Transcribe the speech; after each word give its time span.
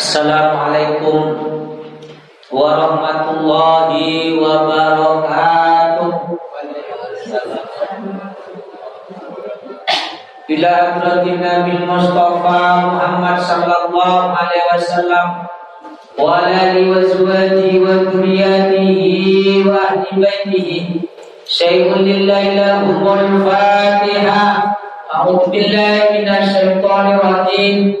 Assalamualaikum 0.00 1.28
warahmatullahi 2.48 4.32
wabarakatuh. 4.40 6.08
Ila 10.56 10.70
hadratin 10.72 11.44
Nabi 11.44 11.84
Mustafa 11.84 12.60
Muhammad 12.88 13.44
sallallahu 13.44 14.32
alaihi 14.40 14.68
wasallam 14.72 15.44
wa 16.16 16.48
alihi 16.48 16.88
wa 16.88 17.04
azwajihi 17.04 17.84
wa 17.84 18.00
dhurriyyatihi 18.08 19.68
wa 19.68 19.84
ahli 19.84 20.16
baitihi 20.16 21.04
syai'un 21.44 22.00
lillahi 22.08 22.56
lahumul 22.56 23.44
fatihah 23.44 24.64
a'udzu 25.12 25.52
billahi 25.52 26.24
minasy 26.24 26.56
syaithanir 26.56 27.20
rajim 27.20 28.00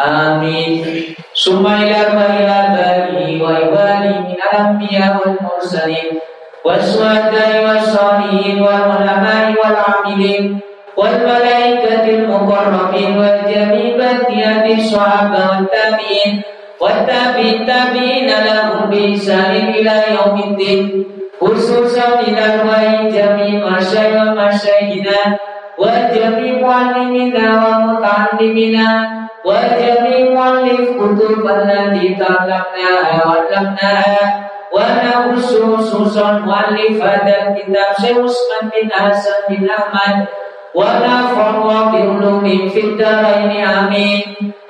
آمين 0.00 1.14
ثم 1.44 1.66
إلى 1.66 2.00
بني 2.12 3.42
وعبادي 3.42 4.08
من 4.18 4.34
الأنبياء 4.52 5.16
والمرسلين 5.26 6.18
والشهداء 6.64 7.64
والصالحين 7.68 8.62
والعلماء 8.62 9.54
والعاملين 9.64 10.60
والملائكة 10.96 12.04
المقربين 12.08 13.18
والجميع 13.18 13.96
بقية 13.96 14.74
الصحابة 14.74 15.38
والتابعين 15.50 16.42
والتابعين 16.80 17.66
تابعين 17.66 18.26
لهم 18.26 18.90
بإحسان 18.90 19.50
إلى 19.74 20.02
يوم 20.16 20.42
الدين 20.42 21.04
خصوصا 21.40 22.20
إلى 22.20 22.54
أرواح 22.54 23.02
جميع 23.02 23.68
مشايخ 23.70 24.22
ومشايخنا 24.22 25.38
وجميع 25.78 26.52
معلمنا 26.68 27.46
ومتعلمنا 27.66 29.15
وجميع 29.46 30.18
مؤلف 30.34 30.80
كتب 31.00 31.46
التي 31.46 32.14
تعلمناها 32.14 33.22
وعلمناها 33.26 34.50
ونخص 34.72 35.56
خصوصا 35.56 36.32
مؤلف 36.32 37.02
هذا 37.02 37.34
الكتاب 37.42 37.90
شيخ 38.00 38.18
عثمان 38.18 38.70
بن 38.82 38.90
حسن 38.92 39.32
بن 39.48 39.68
احمد 39.70 40.26
ونفعنا 40.74 41.84
بعلوم 41.92 42.68
في 42.68 42.80
الدارين 42.80 43.64
امين 43.64 44.22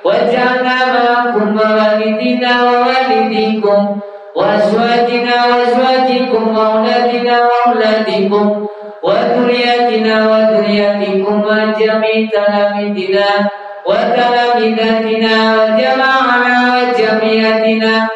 وجعلنا 0.05 0.77
معكم 0.93 1.57
ووالدينا 1.59 2.63
ووالديكم 2.63 3.99
وازواجنا 4.35 5.35
وازواجكم 5.45 6.57
واولادنا 6.57 7.35
واولادكم 7.49 8.67
وذرياتنا 9.03 10.15
وذرياتكم 10.31 11.41
وجميع 11.47 12.29
تلاميذنا 12.33 13.27
وتلامذتنا 13.87 15.35
وجماعنا 15.53 16.55
وجميعتنا 16.75 18.07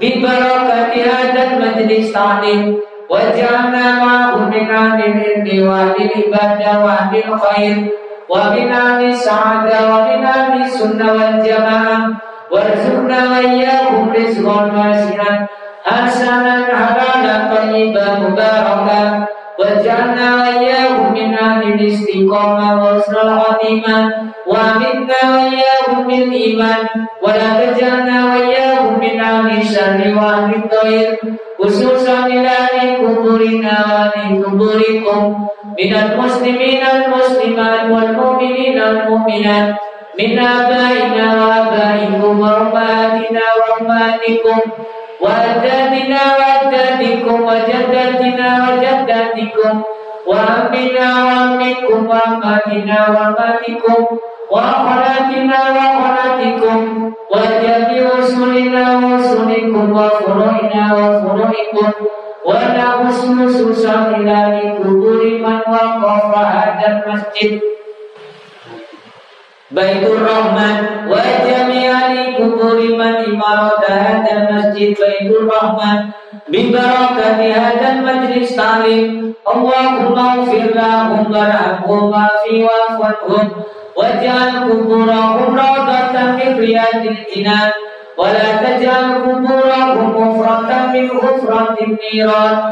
ببركة 0.00 0.92
هذا 1.12 1.42
المجلس 1.50 2.12
تعليم 2.12 2.80
واجعلنا 3.10 4.04
معهم 4.04 4.50
من 4.50 4.70
أهل 4.70 5.04
العلم 5.04 5.68
وأهل 5.68 5.96
العبادة 6.14 6.84
وأهل 6.84 7.22
الخير 7.28 7.76
ومن 8.28 8.72
أهل 8.72 9.04
السعادة 9.04 9.78
ومن 9.94 10.24
أهل 10.24 10.62
السنة 10.62 11.12
والجماعة 11.12 12.08
وارزقنا 12.50 13.18
وإياكم 13.30 14.12
رزقا 14.16 14.62
واسعا 14.76 15.46
حسنا 15.84 16.64
حلالا 16.78 17.54
طيبا 17.56 18.06
مباركا 18.18 19.26
واجعلنا 19.60 20.36
وإياهم 20.36 21.12
من 21.12 21.34
أهل 21.34 21.62
الاستقامة 21.72 22.68
وحسن 22.84 23.12
الخاتمة 23.16 24.12
وأمتنا 24.46 25.20
وإياهم 25.34 26.06
بالإيمان 26.06 26.82
ولا 27.22 27.48
تجعلنا 27.72 28.24
وإياهم 28.24 29.00
من 29.00 29.20
أهل 29.20 29.58
الشر 29.60 30.14
وأهل 30.16 30.54
الطير 30.54 31.18
خصوصا 31.62 32.26
إلى 32.26 32.48
أهل 32.48 32.96
قبورنا 33.06 33.74
وأهل 33.90 34.44
قبوركم 34.44 35.46
من 35.80 35.94
المسلمين 35.94 36.80
المسلمات 36.94 37.80
والمؤمنين 37.90 38.82
المؤمنات 38.82 39.74
من 40.18 40.38
آبائنا 40.38 41.24
وآبائكم 41.44 42.40
وأمهاتنا 42.40 43.40
وأمهاتكم 43.58 44.58
وأجدادنا 45.20 46.20
وأجدادكم 46.38 47.36
وجداتنا 47.42 48.48
وجداتكم 48.68 49.82
وأمنا 50.26 51.08
وأمكم 51.24 51.98
وأماتنا 52.10 52.98
وأماتكم 53.10 54.00
وأخواتنا 54.50 55.58
وأخواتكم 55.76 57.12
وجميع 57.32 58.04
رسلنا 58.18 58.84
ورسلكم 58.98 59.92
وفروعنا 59.92 60.84
وفروعكم 60.94 61.90
ونخص 62.46 63.20
خصوصا 63.26 63.94
إلى 64.16 64.38
قبور 64.78 65.24
من 65.24 65.58
وقف 65.72 66.38
هذا 66.38 66.86
المسجد 67.06 67.60
بيت 69.71 70.03
الرحمن 70.03 70.77
وجميع 71.07 71.93
قبور 72.37 72.79
من 72.99 73.15
إمارة 73.31 73.83
هذا 73.87 74.31
المسجد. 74.31 74.95
بيت 75.03 75.31
الرحمن 75.39 75.99
ببركة 76.51 77.39
هذا 77.63 77.87
المجلس 77.93 78.55
تعليم. 78.55 79.33
اللهم 79.55 80.19
اغفر 80.19 80.65
لهم 80.75 81.31
وارحمهم 81.31 82.03
وعافي 82.11 82.55
واعف 82.63 82.99
واجعل 83.95 84.51
قبورهم 84.69 85.59
روضة 85.61 86.15
من 86.37 86.49
رياض 86.59 87.03
الجنان 87.13 87.71
ولا 88.17 88.49
تجعل 88.63 89.05
قبورهم 89.25 89.99
غفرة 90.17 90.71
من 90.93 91.05
غفرة 91.23 91.77
النيران. 91.81 92.71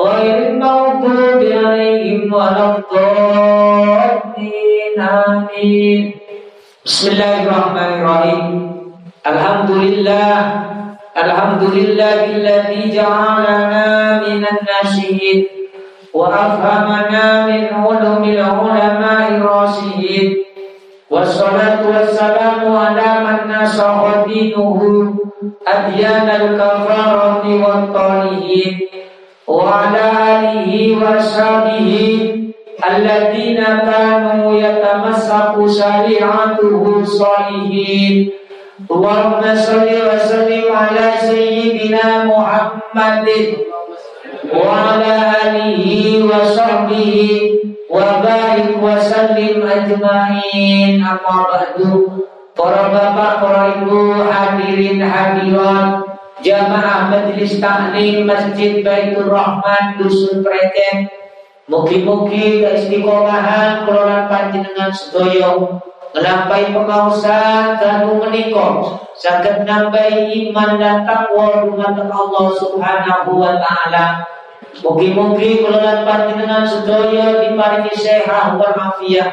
غير 0.00 0.46
المغضوب 0.46 1.42
عليهم 1.42 2.34
ولا 2.34 2.76
الضالين 2.76 4.34
آمين 5.00 6.14
بسم 6.84 7.10
الله 7.12 7.42
الرحمن 7.42 7.92
الرحيم. 7.98 8.44
الحمد 9.26 9.70
لله 9.70 10.34
الحمد 11.24 11.62
لله 11.62 12.24
الذي 12.24 12.90
جعلنا 12.96 13.86
من 14.26 14.40
الناشئين 14.52 15.46
وأفهمنا 16.14 17.46
من 17.46 17.62
علوم 17.74 18.24
العلماء 18.24 19.28
الراشدين. 19.38 20.36
والصلاة 21.10 21.80
والسلام 21.86 22.76
على 22.76 23.10
من 23.24 23.38
نصح 23.54 23.98
دينه 24.26 24.78
أديان 25.68 26.28
الكفارة 26.40 27.44
والطالحين. 27.62 28.74
وعلى 29.47 30.05
آله 30.39 30.97
وأصحابه 31.01 31.89
الذين 32.89 33.63
كانوا 33.63 34.53
يتمسك 34.53 35.53
شريعته 35.81 36.99
الصالحين 37.01 38.29
اللهم 38.91 39.41
صل 39.55 39.89
وسلم 40.09 40.63
على 40.75 41.11
سيدنا 41.21 42.23
محمد 42.25 43.27
وعلى 44.53 45.13
آله 45.45 45.85
وصحبه 46.25 47.13
وبارك 47.89 48.69
وسلم 48.83 49.69
أجمعين 49.77 51.05
أما 51.05 51.37
بعد 51.51 51.77
Para 52.59 52.91
bapak, 52.91 53.39
para 53.39 53.63
ibu, 53.79 54.19
hadirin 54.19 54.99
hadirat 54.99 56.12
Jamaah 56.42 57.12
Majelis 57.12 57.62
Taklim 57.62 58.26
Masjid 58.26 58.82
Baitur 58.82 59.30
Rahman 59.30 60.00
Dusun 60.00 60.42
Preten 60.42 61.06
Mugi-mugi 61.64 62.60
keistiqomahan 62.60 63.88
kelola 63.88 64.28
panjenengan 64.28 64.92
sedaya. 64.92 65.80
Ngelampahi 66.12 66.76
pengausan 66.76 67.80
dan 67.80 68.04
menika. 68.04 69.00
Saged 69.16 69.64
nambahi 69.64 70.52
iman 70.52 70.76
dan 70.76 71.08
takwa 71.08 71.64
dumateng 71.64 72.12
Allah 72.12 72.46
Subhanahu 72.60 73.40
wa 73.40 73.56
taala. 73.56 74.28
Mugi-mugi 74.84 75.64
kelola 75.64 76.04
panjenengan 76.04 76.68
sedaya 76.68 77.48
diparingi 77.48 77.96
sehat 77.96 78.60
wal 78.60 78.76
afiat, 78.76 79.32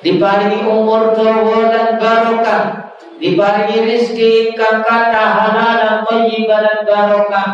diparingi 0.00 0.64
umur 0.64 1.12
dawa 1.12 1.68
dan 1.68 2.00
barokah, 2.00 2.85
diparingi 3.16 3.78
rezeki 3.84 4.52
ingkang 4.52 4.84
kathah 4.84 5.28
halal 5.40 5.72
dan 5.76 5.96
thayyibah 6.04 6.60
dan 6.60 6.78
barokah. 6.84 7.48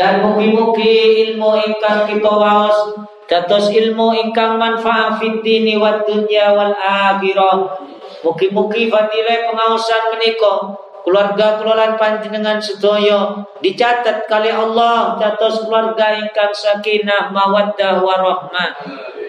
Lan 0.00 0.24
mugi-mugi 0.24 1.28
ilmu 1.28 1.52
ingkang 1.68 2.08
kita 2.08 2.32
waos 2.32 2.96
Dados 3.32 3.72
ilmu 3.72 4.12
ingkang 4.12 4.60
manfaat 4.60 5.16
fid 5.16 5.40
dini 5.40 5.80
wa 5.80 6.04
dunya 6.04 6.52
wal 6.52 6.76
akhirah. 6.76 7.80
Mugi-mugi 8.20 8.92
fadilah 8.92 9.48
pengawasan 9.48 10.12
menika 10.12 10.76
keluarga 11.00 11.58
kelolaan 11.58 11.98
panjenengan 11.98 12.62
sedaya 12.62 13.42
dicatat 13.58 14.30
kali 14.30 14.52
Allah 14.52 15.18
dados 15.18 15.66
keluarga 15.66 16.14
ingkang 16.14 16.54
sakinah 16.54 17.34
mawaddah 17.34 17.98
warahmah 17.98 18.70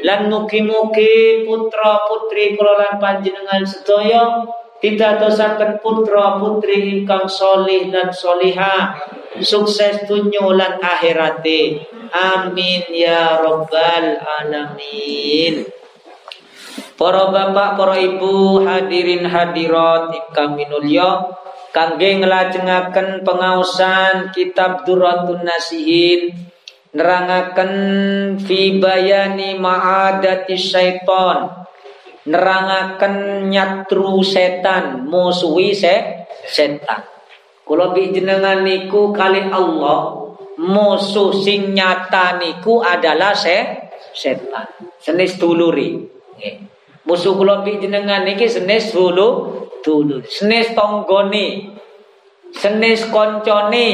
lan 0.05 0.29
mugi-mugi 0.29 1.41
putra 1.47 2.05
putri 2.05 2.53
kelolaan 2.53 3.01
panjenengan 3.01 3.65
sedaya 3.65 4.45
tidak 4.83 5.23
dosakan 5.23 5.79
putra 5.79 6.35
putri 6.43 6.91
ingkang 6.91 7.31
solih 7.31 7.87
dan 7.87 8.11
soliha. 8.11 8.99
Sukses 9.39 10.03
dunia 10.03 10.43
lan 10.51 10.83
akhirate. 10.83 11.87
Amin 12.11 12.83
ya 12.91 13.39
robbal 13.39 14.19
alamin. 14.19 15.63
Para 16.99 17.31
bapak, 17.31 17.79
para 17.79 17.95
ibu, 17.95 18.61
hadirin 18.67 19.23
hadirat 19.25 20.13
ingkang 20.13 20.59
minulya 20.59 21.31
kangge 21.73 22.21
nglajengaken 22.21 23.25
pengaosan 23.25 24.29
kitab 24.29 24.85
Durratun 24.85 25.41
Nasihin 25.41 26.37
nerangaken 26.93 27.73
fi 28.37 28.77
bayani 28.77 29.57
ma'adati 29.57 30.53
syaiton 30.53 31.62
nerangaken 32.27 33.47
nyatru 33.51 34.23
setan 34.23 35.07
musuhi 35.07 35.75
se 35.75 36.25
setan. 36.47 37.03
Kula 37.63 37.95
jenengan 37.95 38.63
niku 38.63 39.15
kali 39.15 39.47
Allah 39.47 40.19
musuh 40.59 41.31
sing 41.31 41.71
nyata 41.71 42.39
niku 42.39 42.83
adalah 42.83 43.31
se 43.35 43.89
setan. 44.15 44.67
Senis 44.99 45.39
duluri. 45.39 45.99
Musuh 47.03 47.35
kula 47.35 47.63
jenengan 47.63 48.23
niki 48.23 48.47
senis 48.47 48.95
dulu 48.95 49.59
dulu 49.83 50.23
senis 50.23 50.71
tonggone 50.71 51.75
senis 52.55 53.11
koncone 53.11 53.87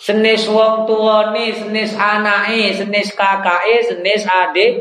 senis 0.00 0.48
wong 0.48 0.88
tuane 0.88 1.52
senis 1.52 1.92
anake 1.94 2.72
senis 2.72 3.12
kakake 3.12 3.76
senis 3.84 4.24
adik 4.24 4.80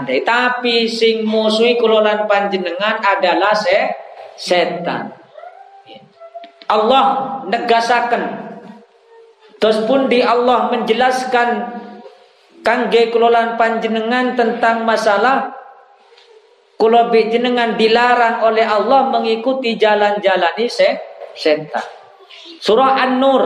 ada 0.00 0.14
tapi 0.24 0.88
sing 0.88 1.28
musuhi 1.28 1.76
kulolan 1.76 2.24
panjenengan 2.24 2.96
adalah 3.04 3.52
se 3.52 3.92
setan. 4.40 5.12
Allah 6.72 7.04
negasakan 7.52 8.22
terus 9.60 9.84
pun 9.84 10.08
di 10.08 10.24
Allah 10.24 10.72
menjelaskan 10.72 11.48
kangge 12.64 13.12
kulolan 13.12 13.60
panjenengan 13.60 14.32
tentang 14.32 14.88
masalah 14.88 15.52
kulo 16.80 17.12
jenengan 17.12 17.76
dilarang 17.76 18.42
oleh 18.48 18.64
Allah 18.64 19.12
mengikuti 19.12 19.76
jalan-jalan 19.76 20.56
se 20.66 20.88
setan. 21.36 21.84
Surah 22.62 22.96
An-Nur 22.96 23.42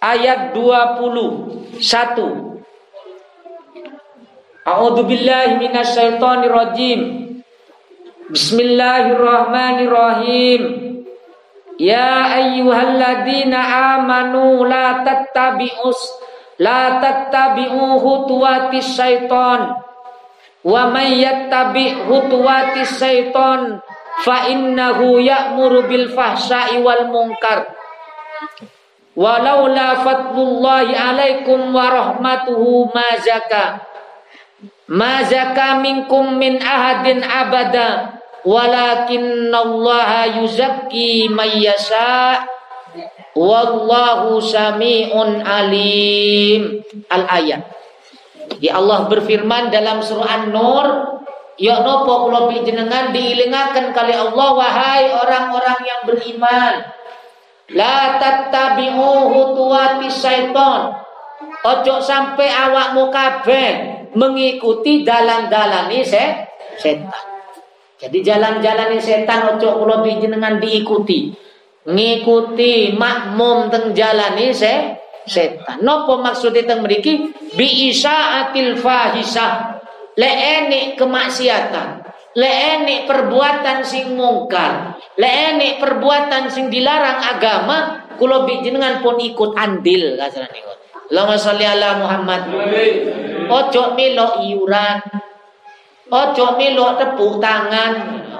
ayat 0.00 0.56
21 0.56 2.51
A'udzu 4.62 5.10
billahi 5.10 5.58
minasyaitonir 5.58 6.54
rajim. 6.54 7.00
Bismillahirrahmanirrahim. 8.30 10.62
Ya 11.82 12.30
ayyuhalladzina 12.30 13.58
amanu 13.98 14.62
la 14.62 15.02
tattabi'us 15.02 15.98
la 16.62 17.02
tattabi'u 17.02 17.98
khutuwatis 17.98 18.86
syaiton. 18.94 19.82
Wa 20.62 20.94
may 20.94 21.26
yattabi' 21.26 22.06
khutuwatis 22.06 23.02
syaiton 23.02 23.82
fa 24.22 24.46
innahu 24.46 25.18
ya'muru 25.18 25.90
bil 25.90 26.14
fahsya'i 26.14 26.78
wal 26.78 27.10
munkar. 27.10 27.66
Walaula 29.18 30.06
fadlullahi 30.06 30.94
alaikum 30.94 31.74
wa 31.74 31.90
rahmatuhu 31.90 32.94
ma 32.94 33.18
zakah 34.92 35.00
Ma 35.00 35.24
zaka 35.24 35.80
minkum 35.80 36.36
min 36.36 36.60
ahadin 36.60 37.24
abada 37.24 38.20
walakin 38.44 39.48
Allah 39.48 40.36
yuzakki 40.36 41.32
may 41.32 41.64
yasha. 41.64 42.44
Wallahu 43.32 44.44
samiun 44.44 45.40
alim. 45.40 46.84
Al 47.08 47.24
ayat 47.24 47.64
Ya 48.60 48.76
Allah 48.76 49.08
berfirman 49.08 49.72
dalam 49.72 50.04
surah 50.04 50.44
An-Nur 50.44 50.86
Ya 51.56 51.80
nopo 51.80 52.28
kula 52.28 52.52
jenengan 52.60 53.12
diilingaken 53.12 53.96
kali 53.96 54.12
Allah 54.12 54.48
wahai 54.52 55.04
orang-orang 55.16 55.80
yang 55.84 56.00
beriman. 56.04 56.84
La 57.72 58.20
tattabi'u 58.20 59.32
hutuwati 59.32 60.12
syaiton 60.12 60.92
Ojo 61.62 61.96
sampai 62.02 62.48
awakmu 62.52 63.08
kabeh 63.08 63.91
mengikuti 64.16 65.04
dalan-dalan 65.04 65.88
ini 65.92 66.04
se 66.04 66.24
setan. 66.76 67.24
Jadi 68.02 68.18
jalan-jalan 68.20 68.96
ini 68.96 69.00
setan 69.00 69.56
ojo 69.56 69.78
kula 69.78 70.02
jenengan 70.04 70.58
diikuti. 70.58 71.32
Ngikuti 71.82 72.94
makmum 72.94 73.70
teng 73.72 73.94
ini 73.94 74.54
se 74.54 74.98
setan. 75.24 75.80
Nopo 75.80 76.18
maksudnya 76.20 76.66
teng 76.66 76.84
mriki 76.84 77.32
bi 77.56 77.92
isaatil 77.92 78.78
fahisah. 78.78 79.80
Le 80.12 80.28
ene 80.28 80.80
kemaksiatan. 80.98 82.04
Le 82.36 82.48
ene 82.48 83.04
perbuatan 83.08 83.84
sing 83.84 84.12
mungkar. 84.12 85.00
Le 85.16 85.28
ene 85.28 85.76
perbuatan 85.80 86.48
sing 86.48 86.72
dilarang 86.72 87.20
agama, 87.20 88.08
kula 88.16 88.44
jenengan 88.48 89.00
pun 89.04 89.20
ikut 89.20 89.52
andil 89.56 90.16
kasane 90.16 90.48
niku. 90.52 90.81
Allahumma 91.12 91.36
sholli 91.36 91.68
ala 91.68 92.00
Muhammad. 92.00 92.40
Ojo 93.52 93.92
melo 93.92 94.40
iuran. 94.48 94.96
Ojo 96.08 96.56
melo 96.56 96.96
tepuk 96.96 97.36
tangan. 97.36 97.92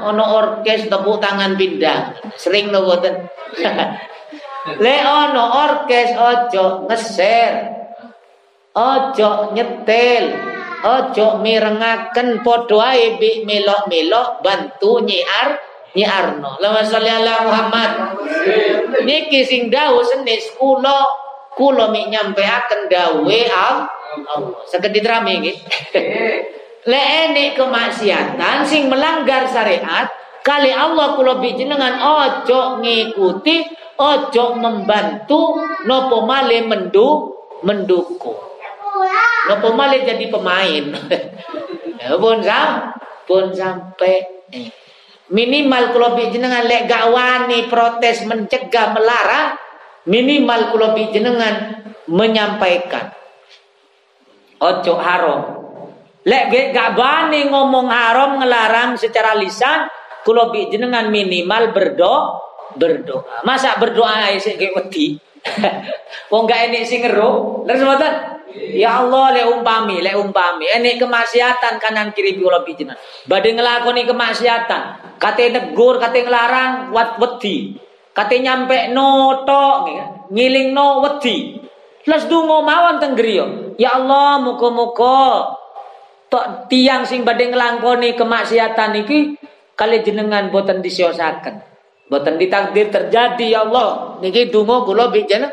Ono 0.09 0.25
orkes 0.41 0.89
tepuk 0.89 1.21
tangan 1.21 1.53
pindah. 1.61 2.17
Sering 2.33 2.73
lo 2.73 2.89
boten. 2.89 3.29
Le 4.81 4.97
ono 5.05 5.45
orkes 5.69 6.17
ojo 6.17 6.89
ngeser. 6.89 7.53
Ojo 8.73 9.53
nyetel. 9.53 10.33
Ojo 10.81 11.45
mirengaken 11.45 12.41
padha 12.41 12.97
ae 12.97 13.21
bi 13.21 13.45
melok-melok 13.45 14.41
bantu 14.41 15.05
nyiar 15.05 15.61
nyiarno. 15.93 16.57
Allahumma 16.57 16.89
sholli 16.89 17.13
ala 17.13 17.35
Muhammad. 17.45 17.91
Niki 19.05 19.45
sing 19.45 19.69
dawuh 19.69 20.01
senis 20.09 20.57
kula 20.57 21.05
kula 21.57 21.93
mik 21.93 22.09
nyampeaken 22.13 22.89
dawe 22.89 23.41
Allah. 23.53 23.89
Saged 24.69 24.93
diterami 24.93 25.41
nggih. 25.41 25.57
Lek 26.83 27.07
enek 27.31 27.55
kemaksiatan 27.55 28.67
sing 28.67 28.91
melanggar 28.91 29.47
syariat 29.47 30.11
kali 30.43 30.75
Allah 30.75 31.15
kula 31.15 31.39
jenengan 31.39 32.03
ojo 32.03 32.83
ngikuti, 32.83 33.63
ojo 34.03 34.45
membantu, 34.59 35.63
nopo 35.87 36.27
male 36.27 36.67
mendu 36.67 37.31
mendukung. 37.63 38.39
Nopo 39.47 39.69
male 39.79 40.03
jadi 40.03 40.27
pemain. 40.27 40.85
ya 42.03 42.19
pun 42.19 42.43
sam, 42.43 42.91
pun 43.31 43.55
sampai 43.55 44.27
minimal 45.31 45.95
kula 45.95 46.19
jenengan 46.19 46.67
lek 46.67 46.91
gak 46.91 47.15
wani 47.15 47.71
protes 47.71 48.27
mencegah 48.27 48.91
melarang 48.91 49.62
minimal 50.09 50.75
kula 50.75 50.95
jenengan 51.11 51.85
menyampaikan 52.11 53.15
ojo 54.59 54.95
haram 54.99 55.41
lek 56.27 56.75
gak 56.75 56.95
bani 56.95 57.51
ngomong 57.51 57.91
haram 57.91 58.39
ngelarang 58.43 58.99
secara 58.99 59.35
lisan 59.39 59.87
kula 60.23 60.51
jenengan 60.71 61.11
minimal 61.11 61.75
berdoa 61.75 62.39
berdoa 62.79 63.45
masa 63.47 63.77
berdoa 63.79 64.31
sik 64.39 64.59
ge 64.59 64.69
wedi 64.75 65.07
wong 66.31 66.47
gak 66.47 66.71
enek 66.71 66.87
sing 66.87 67.03
ngeru 67.03 67.67
terus 67.67 67.83
mboten 67.83 68.33
Ya 68.53 69.01
Allah 69.01 69.33
le 69.33 69.43
umpami, 69.49 70.05
le 70.05 70.13
umpami. 70.13 70.69
Ini 70.69 71.01
kemaksiatan 71.01 71.81
kanan 71.81 72.13
kiri 72.13 72.37
kula 72.37 72.61
pijenan. 72.61 73.01
Badhe 73.25 73.57
nglakoni 73.57 74.05
kemaksiatan. 74.05 75.17
Kate 75.17 75.49
negur, 75.49 75.97
kate 75.97 76.21
nglarang, 76.21 76.93
wat 76.93 77.17
wedi. 77.17 77.73
Kate 78.13 78.37
nyampe 78.45 78.93
no 78.93 79.41
tok, 79.49 79.89
ngiling 80.29 80.77
no 80.77 81.01
wedi. 81.01 81.57
Las 82.05 82.29
dungo 82.29 82.61
mawon 82.61 83.01
teng. 83.01 83.17
Ya 83.81 83.97
Allah, 83.97 84.37
muga-muga 84.43 85.57
tok 86.29 86.69
tiang 86.69 87.09
sing 87.09 87.25
badhe 87.25 87.49
nglakoni 87.49 88.17
kemaksiatan 88.17 89.05
iki 89.05 89.37
kali 89.77 90.05
jenengan 90.05 90.53
boten 90.53 90.85
disiosaken. 90.85 91.65
Boten 92.13 92.37
ditakdir 92.37 92.93
terjadi 92.93 93.57
ya 93.57 93.65
Allah. 93.65 94.21
Niki 94.21 94.53
dungo 94.53 94.85
kula 94.85 95.09
pijenan 95.09 95.53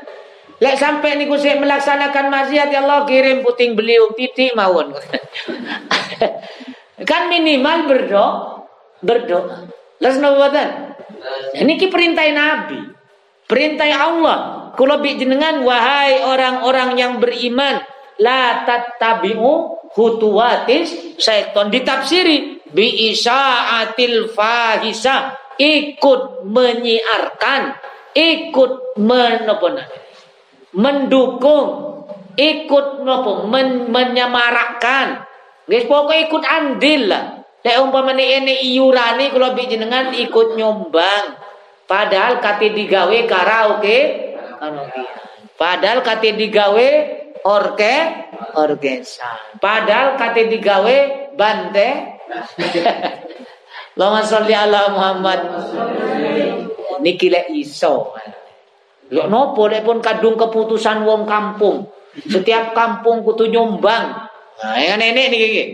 Lek 0.59 0.75
sampai 0.75 1.15
niku 1.15 1.39
saya 1.39 1.55
melaksanakan 1.55 2.27
maksiat 2.27 2.67
ya 2.67 2.83
Allah 2.83 3.07
kirim 3.07 3.47
puting 3.47 3.79
beliau 3.79 4.11
titik 4.11 4.51
mawon. 4.59 4.91
kan 7.09 7.31
minimal 7.31 7.87
berdoa, 7.87 8.29
berdoa. 8.99 9.71
Las 10.03 10.19
nawatan. 10.19 10.88
Ini 11.55 11.73
ki 11.79 11.87
perintah 11.91 12.25
Nabi. 12.29 12.79
Perintah 13.49 13.89
Allah. 13.89 14.37
Kula 14.77 15.01
jenengan 15.03 15.65
wahai 15.65 16.23
orang-orang 16.23 16.95
yang 16.95 17.13
beriman, 17.19 17.81
la 18.21 18.63
tattabi'u 18.63 19.81
hutuwatis 19.91 21.17
syaiton 21.19 21.73
ditafsiri 21.73 22.63
bi 22.69 23.09
isaatil 23.11 24.29
fahisa 24.31 25.35
ikut 25.57 26.45
menyiarkan 26.45 27.75
ikut 28.13 28.95
menopona 29.01 29.83
mendukung, 30.73 31.67
ikut 32.37 32.87
nopo 33.01 33.49
men, 33.49 33.89
menyemarakkan. 33.89 35.25
Guys, 35.69 35.85
pokoknya 35.85 36.21
ikut 36.29 36.43
andil 36.45 37.01
lah. 37.09 37.23
Lek 37.59 37.75
umpama 37.83 38.15
ini 38.15 38.63
iurani 38.71 39.35
kalau 39.35 39.51
jenengan 39.59 40.15
ikut 40.15 40.55
nyumbang. 40.55 41.35
Padahal 41.83 42.39
kate 42.39 42.71
digawe 42.71 43.17
karaoke, 43.27 43.99
karaoke. 44.61 45.03
Padahal 45.59 45.99
kate 46.05 46.37
digawe 46.39 46.87
orke, 47.43 47.95
orkesan. 48.55 49.59
Padahal 49.59 50.15
kate 50.15 50.47
digawe 50.47 50.97
bante. 51.35 51.89
Allahumma 53.99 54.23
sholli 54.23 54.55
ala 54.55 54.95
Muhammad. 54.95 55.39
Niki 57.03 57.27
lek 57.27 57.51
iso. 57.51 58.15
Lho 59.11 59.27
nopo 59.27 59.67
lek 59.67 59.83
pun 59.83 59.99
kadung 59.99 60.39
keputusan 60.39 61.03
wong 61.03 61.27
kampung. 61.27 61.91
Setiap 62.23 62.71
kampung 62.71 63.25
kudu 63.27 63.51
nyumbang. 63.51 64.29
Nah, 64.59 64.79
yang 64.79 65.01
nenek 65.03 65.27
niki 65.27 65.47
iki. 65.51 65.65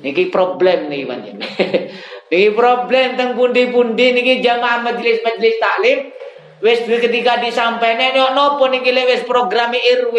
Niki 0.00 0.32
problem 0.32 0.88
niki 0.88 1.04
panjen. 1.04 1.36
niki 2.32 2.48
problem 2.56 3.08
teng 3.20 3.36
pundi-pundi 3.36 4.16
niki 4.16 4.40
jamaah 4.40 4.80
majelis-majelis 4.80 5.56
taklim 5.60 5.98
wis 6.60 6.84
ketika 6.84 7.40
disampaikan 7.40 8.16
nek 8.16 8.32
nopo 8.32 8.68
niki 8.68 8.90
wis 8.92 9.22
programi 9.28 9.76
RW. 9.76 10.16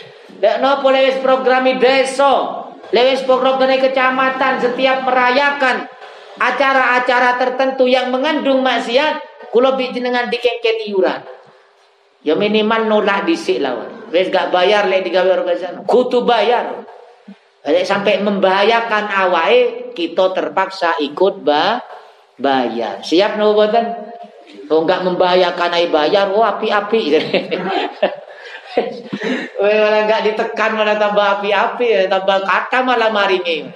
Nek 0.42 0.56
nopo 0.60 0.92
wis 0.94 1.18
programi 1.20 1.78
desa. 1.80 2.64
Lewis 2.94 3.26
program 3.26 3.58
kecamatan 3.58 4.62
setiap 4.62 5.02
merayakan 5.02 5.90
acara-acara 6.38 7.34
tertentu 7.34 7.90
yang 7.90 8.14
mengandung 8.14 8.62
maksiat 8.62 9.26
Kulo 9.50 9.74
bi 9.74 9.88
jenengan 9.88 10.28
dikengken 10.28 10.86
iuran. 10.90 11.22
Ya 12.26 12.34
minimal 12.34 12.86
nolak 12.90 13.26
dhisik 13.26 13.62
lawan. 13.62 14.10
Wis 14.10 14.30
gak 14.30 14.50
bayar 14.50 14.84
lek 14.90 15.06
digawe 15.06 15.26
organisasi. 15.32 15.86
Kutu 15.86 16.26
bayar. 16.28 16.85
Sampai 17.66 18.22
membahayakan 18.22 19.10
awake, 19.10 19.90
kita 19.98 20.30
terpaksa 20.30 20.94
ikut 21.02 21.42
ba 21.42 21.82
bayar. 22.38 23.02
Siap 23.02 23.34
no 23.42 23.58
boten? 23.58 23.82
Oh 24.70 24.86
enggak 24.86 25.02
membahayakan 25.02 25.74
ai 25.74 25.90
bayar, 25.90 26.30
oh 26.30 26.46
api-api. 26.46 27.00
Weh 29.58 29.76
malah 29.82 30.00
enggak 30.06 30.22
ditekan 30.30 30.78
malah 30.78 30.94
tambah 30.94 31.26
api-api, 31.40 32.06
tambah 32.06 32.38
kata 32.46 32.86
malah 32.86 33.10
maringi. 33.10 33.66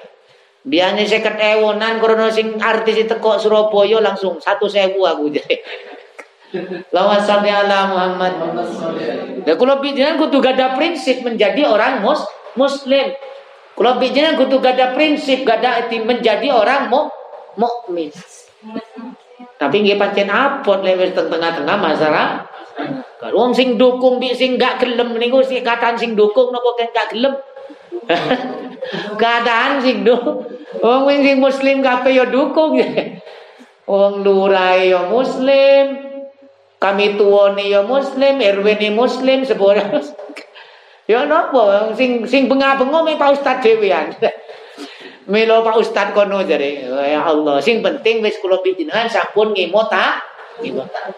Biasanya 0.61 1.09
saya 1.09 1.25
ketewonan 1.25 2.05
karena 2.05 2.29
sing 2.29 2.61
artis 2.61 3.09
itu 3.09 3.15
kok 3.17 3.41
Surabaya 3.41 3.97
langsung 4.05 4.37
satu 4.39 4.69
sewu 4.69 5.09
aku 5.09 5.31
jadi. 5.35 5.57
Lawan 6.93 7.23
salli 7.25 7.49
ala 7.49 7.89
Muhammad. 7.89 8.33
Ya 9.49 9.57
kalau 9.57 9.81
bijinan 9.81 10.21
kudu 10.21 10.43
gada 10.43 10.77
prinsip 10.77 11.25
menjadi 11.25 11.65
orang 11.65 12.05
mus 12.05 12.21
muslim. 12.59 13.15
Kalau 13.81 13.97
bijinan 13.97 14.37
kudu 14.37 14.61
gada 14.61 14.93
prinsip 14.93 15.41
gada 15.49 15.89
menjadi 15.89 16.53
orang 16.53 16.93
mu 16.93 17.09
mukmin. 17.57 18.13
Tapi 19.57 19.77
nggih 19.81 19.97
pancen 19.97 20.29
apot 20.29 20.85
lewat 20.85 21.17
tengah-tengah 21.17 21.77
masalah. 21.81 22.45
Kalau 23.17 23.49
sing 23.57 23.81
dukung 23.81 24.21
bi 24.21 24.37
sing 24.37 24.61
gak 24.61 24.85
gelem 24.85 25.17
niku 25.17 25.41
sing 25.41 25.65
katan 25.65 25.97
sing 25.97 26.13
dukung 26.13 26.53
napa 26.53 26.77
gak 26.93 27.09
gelem. 27.17 27.41
Keadaan 29.21 29.81
sing 29.81 30.05
do. 30.05 30.45
Wong 30.85 31.09
sing 31.09 31.41
muslim 31.41 31.81
kabeh 31.81 32.21
ya 32.21 32.29
dukung. 32.29 32.77
Wong 33.91 34.21
lurai 34.21 34.93
ya 34.93 35.09
muslim. 35.09 36.13
Kami 36.81 37.21
tuane 37.21 37.69
ya 37.69 37.85
muslim, 37.85 38.41
RW 38.41 38.67
ni 38.81 38.89
muslim, 38.89 39.45
sepura. 39.45 39.85
ya 41.11 41.27
napa 41.27 41.91
sing 41.99 42.23
sing 42.31 42.47
bengah-bengo 42.47 43.03
me 43.03 43.19
Pak 43.19 43.31
Ustaz 43.35 43.59
dhewean. 43.59 44.15
Melo 45.31 45.63
Pak 45.67 45.77
Ustaz 45.79 46.15
kono 46.15 46.43
jare. 46.47 46.87
Ya 46.87 47.23
Allah, 47.27 47.59
sing 47.59 47.83
penting 47.83 48.23
wis 48.23 48.39
kula 48.43 48.63
pinjenengan 48.63 49.11
sampun 49.11 49.55
ngimota, 49.55 50.19
ngimota. 50.63 51.11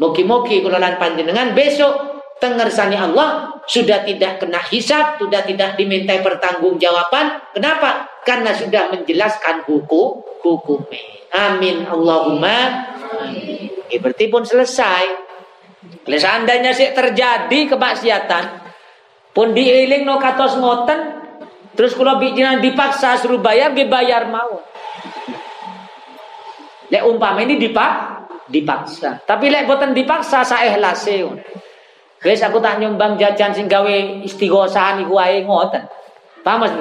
Mugi-mugi 0.00 0.60
kula 0.60 0.76
lan 0.76 1.00
panjenengan 1.00 1.56
besok 1.56 2.18
tengersani 2.38 2.94
Allah 2.94 3.58
sudah 3.64 4.04
tidak 4.04 4.40
kena 4.40 4.60
hisab, 4.68 5.16
sudah 5.16 5.42
tidak 5.48 5.80
dimintai 5.80 6.20
pertanggungjawaban. 6.20 7.40
Kenapa? 7.56 8.20
Karena 8.22 8.52
sudah 8.52 8.92
menjelaskan 8.92 9.64
hukum 9.64 10.22
hukumnya. 10.44 11.00
Amin 11.32 11.84
Allahumma. 11.84 12.88
Amin. 13.24 13.72
Ya, 13.88 13.98
berarti 14.00 14.28
pun 14.28 14.44
selesai. 14.44 15.04
Kalau 16.04 16.18
seandainya 16.20 16.72
sih 16.76 16.92
terjadi 16.92 17.68
kemaksiatan, 17.68 18.67
pun 19.38 19.54
diiling 19.54 20.02
no 20.02 20.18
katos 20.18 20.58
ngoten, 20.58 20.98
terus 21.78 21.94
kalau 21.94 22.18
bijinan 22.18 22.58
dipaksa 22.58 23.22
suruh 23.22 23.38
bayar, 23.38 23.70
dibayar 23.70 24.26
mau. 24.26 24.58
Lek 26.90 27.06
umpama 27.06 27.46
ini 27.46 27.54
dipak, 27.54 28.26
dipaksa. 28.50 29.22
Tapi 29.22 29.46
lek 29.46 29.70
boten 29.70 29.94
dipaksa 29.94 30.42
saya 30.42 30.74
ihlase. 30.74 31.22
Wis 32.18 32.42
aku 32.42 32.58
tak 32.58 32.82
nyumbang 32.82 33.14
jajan 33.14 33.54
sing 33.54 33.70
gawe 33.70 34.26
istighosahan 34.26 35.06
iku 35.06 35.22
wae 35.22 35.46
ngoten. 35.46 35.86
Paham 36.42 36.66
Mas 36.66 36.74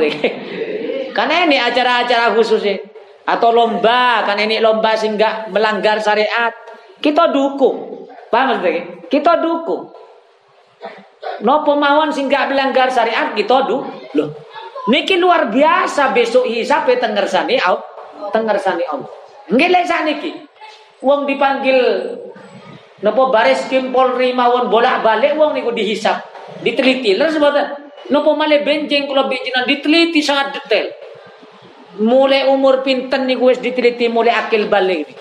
Karena 1.14 1.46
ini 1.46 1.62
acara-acara 1.62 2.34
khusus 2.34 2.66
e. 2.66 2.82
atau 3.28 3.54
lomba, 3.54 4.26
kan 4.26 4.40
ini 4.42 4.58
lomba 4.58 4.98
sing 4.98 5.14
gak 5.14 5.54
melanggar 5.54 6.02
syariat, 6.02 6.56
kita 7.06 7.30
dukung. 7.30 8.10
Paham 8.34 8.58
Mas 8.58 8.60
Kita 9.14 9.38
dukung. 9.38 9.94
Nopo 11.46 11.78
mawon 11.78 12.10
sing 12.10 12.26
gak 12.32 12.50
melanggar 12.50 12.90
syariat 12.90 13.34
kita 13.38 13.68
du. 13.70 13.86
Loh. 14.18 14.30
Niki 14.88 15.20
luar 15.20 15.52
biasa 15.52 16.16
besok 16.16 16.48
hisab 16.48 16.88
tengersani 16.88 17.60
Allah. 17.60 17.84
Tengersani 18.34 18.84
Allah. 18.88 19.10
Nggih 19.52 19.70
lek 19.70 19.86
sakniki. 19.86 20.32
Wong 21.04 21.30
dipanggil 21.30 21.78
Nopo 22.98 23.30
baris 23.30 23.62
kim 23.70 23.94
Polri 23.94 24.34
mawon 24.34 24.74
bolak-balik 24.74 25.38
wong 25.38 25.54
niku 25.54 25.70
dihisap, 25.70 26.18
diteliti. 26.66 27.14
Lalu 27.14 27.30
sebatan 27.30 27.66
nopo 28.10 28.34
male 28.34 28.66
benjing 28.66 29.06
kula 29.06 29.30
benjinan 29.30 29.70
diteliti 29.70 30.18
sangat 30.26 30.58
detail. 30.58 30.90
Mulai 32.02 32.50
umur 32.50 32.82
pinten 32.82 33.30
niku 33.30 33.54
wis 33.54 33.62
diteliti 33.62 34.10
mulai 34.10 34.34
akil 34.34 34.66
balik. 34.66 35.14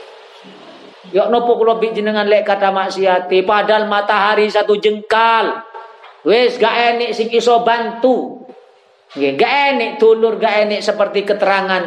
Ya 1.12 1.28
nopo 1.28 1.61
kula 1.61 1.76
benjenengan 1.76 2.25
lek 2.25 2.49
kata 2.49 2.73
maksiati 2.73 3.44
padahal 3.44 3.85
matahari 3.85 4.49
satu 4.49 4.80
jengkal. 4.80 5.61
Wis 6.26 6.59
gak 6.59 6.75
enek 6.75 7.14
sing 7.14 7.30
iso 7.30 7.62
bantu. 7.62 8.42
Nggih, 9.14 9.33
gak 9.38 9.54
enek 9.73 9.90
dulur, 10.02 10.42
gak 10.42 10.66
enek 10.66 10.83
seperti 10.83 11.23
keterangan 11.23 11.87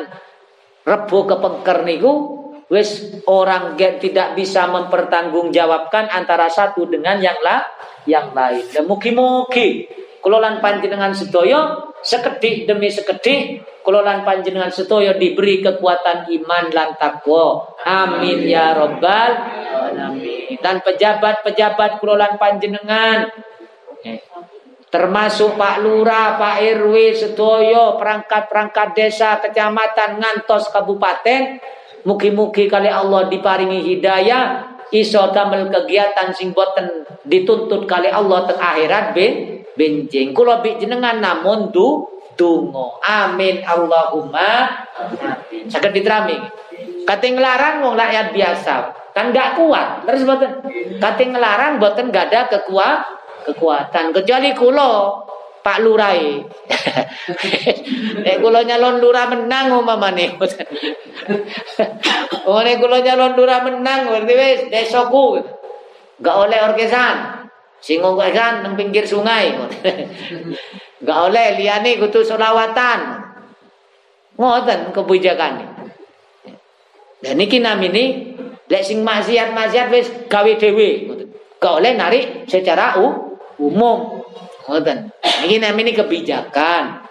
rebo 0.88 1.27
kepengker 1.27 1.84
niku 1.84 2.39
wis 2.72 3.19
orang 3.27 3.75
tidak 3.75 4.38
bisa 4.38 4.69
mempertanggungjawabkan 4.72 6.08
antara 6.13 6.48
satu 6.48 6.88
dengan 6.88 7.19
yang 7.19 7.36
la 7.43 7.65
yang 8.08 8.31
lain. 8.31 8.63
Dan 8.72 8.88
mugi-mugi 8.88 9.89
kelolaan 10.24 10.63
panjenengan 10.63 11.12
sedoyo 11.12 11.91
sekedik 12.00 12.63
demi 12.63 12.88
sekedik 12.88 13.67
kelolaan 13.84 14.24
panjenengan 14.24 14.72
sedoyo 14.72 15.17
diberi 15.17 15.60
kekuatan 15.65 16.29
iman 16.29 16.65
lan 16.72 16.96
takwa. 16.96 17.75
Amin 17.84 18.46
ya 18.46 18.77
robbal 18.77 19.31
alamin. 19.74 20.55
Dan 20.62 20.79
pejabat-pejabat 20.86 22.00
kelolaan 22.00 22.38
panjenengan 22.38 23.34
termasuk 24.89 25.53
Pak 25.53 25.86
Lurah, 25.86 26.36
Pak 26.41 26.56
RW, 26.82 27.13
sedoyo, 27.13 27.96
perangkat-perangkat 28.01 28.98
desa, 28.98 29.38
kecamatan, 29.38 30.18
ngantos 30.18 30.74
kabupaten, 30.74 31.62
mugi-mugi 32.03 32.65
kali 32.65 32.89
Allah 32.89 33.29
diparingi 33.29 33.86
hidayah, 33.86 34.65
iso 34.89 35.29
damel 35.29 35.70
kegiatan 35.70 36.34
sing 36.34 36.58
boten 36.58 37.06
dituntut 37.22 37.86
kali 37.86 38.10
Allah 38.10 38.50
teng 38.50 38.60
akhirat 38.60 39.13
ben 39.13 39.62
benjing. 39.77 40.34
Kula 40.34 40.65
bi 40.65 40.82
jenengan 40.82 41.22
namun 41.22 41.70
du 41.70 42.10
dungo. 42.34 42.98
Amin 43.06 43.62
Allahumma. 43.62 44.65
Saged 45.70 45.94
diterami. 45.94 46.36
Kating 47.06 47.38
larang 47.38 47.86
wong 47.86 47.94
rakyat 47.98 48.34
biasa 48.34 48.74
kan 49.13 49.29
gak 49.29 49.58
kuat. 49.58 50.10
Terus 50.10 50.25
boten. 50.25 50.51
Kating 50.98 51.38
larang 51.38 51.77
boten 51.77 52.10
gak 52.10 52.34
ada 52.34 52.50
kekuat 52.50 53.18
kekuatan 53.48 54.12
kecuali 54.15 54.51
kulo 54.58 55.24
Pak 55.60 55.77
Lurai. 55.84 56.39
Nek 58.25 58.38
kula 58.39 58.63
nyalon 58.63 58.98
lurah 59.03 59.27
menang 59.29 59.75
umpamane. 59.75 60.25
Oh 62.50 62.65
nek 62.65 62.81
kula 62.81 63.05
nyalon 63.05 63.38
lurah 63.38 63.62
menang 63.62 64.10
berarti 64.10 64.34
wis 64.34 64.60
desoku. 64.74 65.38
Gak 66.24 66.36
oleh 66.36 66.58
orkesan. 66.65 67.46
Sing 67.77 68.01
orkesan 68.01 68.65
nang 68.65 68.74
pinggir 68.74 69.05
sungai. 69.05 69.53
Gak 71.08 71.19
oleh 71.29 71.62
liyane 71.62 72.01
kudu 72.01 72.25
selawatan. 72.25 73.22
Ngoten 74.39 74.89
kebijakan. 74.89 75.53
Dan 77.19 77.36
niki 77.38 77.62
namini 77.62 78.34
lek 78.65 78.81
sing 78.81 79.05
maksiat-maksiat 79.05 79.88
wis 79.93 80.08
gawe 80.25 80.51
dhewe. 80.58 80.89
Gak 81.62 81.74
oleh 81.84 81.93
narik 81.93 82.50
secara 82.50 82.98
umum. 83.60 84.24
Ngoten. 84.66 85.12
Niki 85.44 85.58
namini 85.62 85.92
kebijakan. 85.94 87.06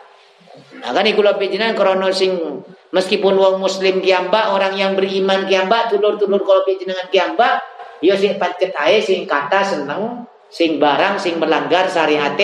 Nah 0.78 0.90
kan 0.94 1.04
iku 1.04 1.20
jenengan 1.50 1.74
krana 1.74 2.08
sing 2.14 2.38
meskipun 2.94 3.34
wong 3.36 3.60
muslim 3.60 4.00
kiambak, 4.00 4.54
orang 4.54 4.74
yang 4.78 4.92
beriman 4.94 5.44
kiambak, 5.44 5.92
tulur-tulur 5.92 6.40
kalau 6.42 6.64
jenengan 6.66 7.08
kiambak, 7.12 7.60
ya 8.00 8.14
sing 8.14 8.38
pancet 8.38 8.72
ae 8.78 9.02
sing 9.02 9.26
kata 9.26 9.60
seneng, 9.66 10.24
sing 10.48 10.78
barang 10.78 11.18
sing 11.18 11.36
melanggar 11.36 11.90
syariat 11.90 12.38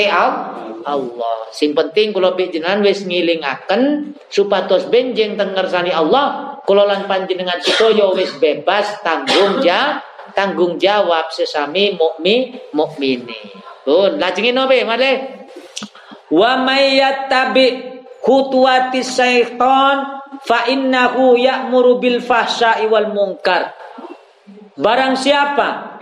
Allah. 0.85 1.37
Sing 1.55 1.73
penting 1.73 2.13
kula 2.13 2.37
jenengan 2.37 2.85
wis 2.85 3.07
ngilingaken 3.09 4.13
supados 4.29 4.91
benjing 4.91 5.39
teng 5.39 5.55
ngersani 5.55 5.95
Allah, 5.95 6.59
kula 6.67 6.85
lan 6.85 7.09
panjenengan 7.09 7.63
sedaya 7.63 8.11
wis 8.13 8.35
bebas 8.37 9.01
tanggung 9.01 9.63
jawab 9.65 10.03
tanggung 10.35 10.77
jawab 10.77 11.31
sesami 11.31 11.95
mukmin 11.95 12.59
mukmini. 12.75 13.64
Pun 13.85 14.17
lajengin 14.17 14.57
nopo 14.57 14.73
male. 14.89 15.45
Wa 16.33 16.57
may 16.65 16.97
yattabi 16.99 17.95
khutuwati 18.25 19.05
syaitan 19.05 20.25
fa 20.41 20.65
innahu 20.67 21.37
ya'muru 21.37 22.01
bil 22.01 22.25
fahsya'i 22.25 22.89
wal 22.89 23.13
munkar. 23.13 23.77
Barang 24.75 25.15
siapa 25.15 26.01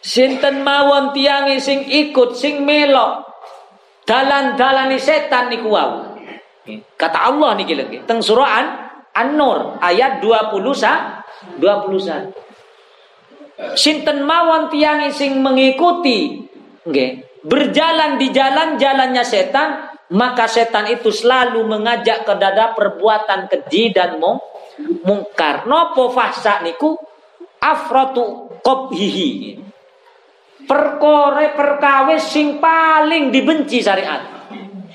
sinten 0.00 0.64
mawon 0.64 1.12
tiangi 1.14 1.62
sing 1.62 1.86
ikut 1.86 2.34
sing 2.34 2.64
melok 2.64 3.22
dalan-dalani 4.08 5.00
setan 5.00 5.48
niku 5.52 5.68
wau. 5.70 6.16
Kata 6.96 7.28
Allah 7.28 7.54
niki 7.60 7.76
lagi 7.76 8.00
teng 8.08 8.24
surah 8.24 8.48
An-Nur 9.14 9.78
ayat 9.84 10.24
20 10.24 11.60
21. 11.60 12.32
Sinten 13.78 14.26
mawon 14.26 14.66
tiangi 14.72 15.12
sing 15.14 15.38
mengikuti 15.44 16.43
nggih 16.84 17.42
berjalan 17.44 18.16
di 18.16 18.28
jalan 18.32 18.80
jalannya 18.80 19.24
setan 19.24 19.94
maka 20.12 20.44
setan 20.44 20.84
itu 20.92 21.08
selalu 21.08 21.64
mengajak 21.64 22.28
ke 22.28 22.34
dada 22.36 22.76
perbuatan 22.76 23.48
keji 23.48 23.96
dan 23.96 24.20
mung 24.20 24.36
mungkar. 25.02 25.64
Nopo 25.64 26.12
fahsa 26.12 26.60
niku? 26.60 26.98
Afratu 27.64 28.52
qobhihi. 28.60 29.56
Perkore 30.68 31.56
perkawis 31.56 32.24
sing 32.28 32.60
paling 32.60 33.32
dibenci 33.32 33.80
syariat. 33.80 34.20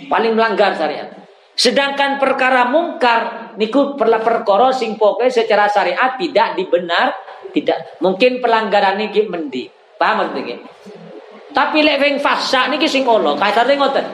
Paling 0.06 0.38
melanggar 0.38 0.78
syariat. 0.78 1.10
Sedangkan 1.58 2.22
perkara 2.22 2.70
mungkar 2.70 3.54
niku 3.58 3.98
perla 3.98 4.22
perkara 4.22 4.72
sing 4.72 4.96
pokoke 4.96 5.34
secara 5.34 5.66
syariat 5.68 6.16
tidak 6.22 6.54
dibenar 6.54 7.18
tidak. 7.50 7.98
Mungkin 8.00 8.40
pelanggaran 8.40 9.02
ini 9.02 9.26
mendi 9.26 9.66
paham 10.00 10.32
maksudnya 10.32 10.64
tapi 11.50 11.82
lek 11.82 11.98
wing 11.98 12.16
fasa 12.22 12.70
niki 12.70 12.86
sing 12.86 13.10
ala, 13.10 13.34
kaitane 13.34 13.74
ngoten. 13.74 14.06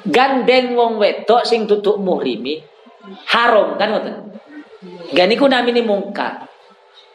Gandeng 0.00 0.76
wong 0.76 0.96
wedok 0.96 1.44
sing 1.44 1.68
tutuk 1.68 2.00
muhrimi 2.00 2.60
haram 3.32 3.76
kan 3.80 3.88
ngoten. 3.92 4.16
Niku 5.12 5.44
namine 5.48 5.80
mungkar. 5.84 6.48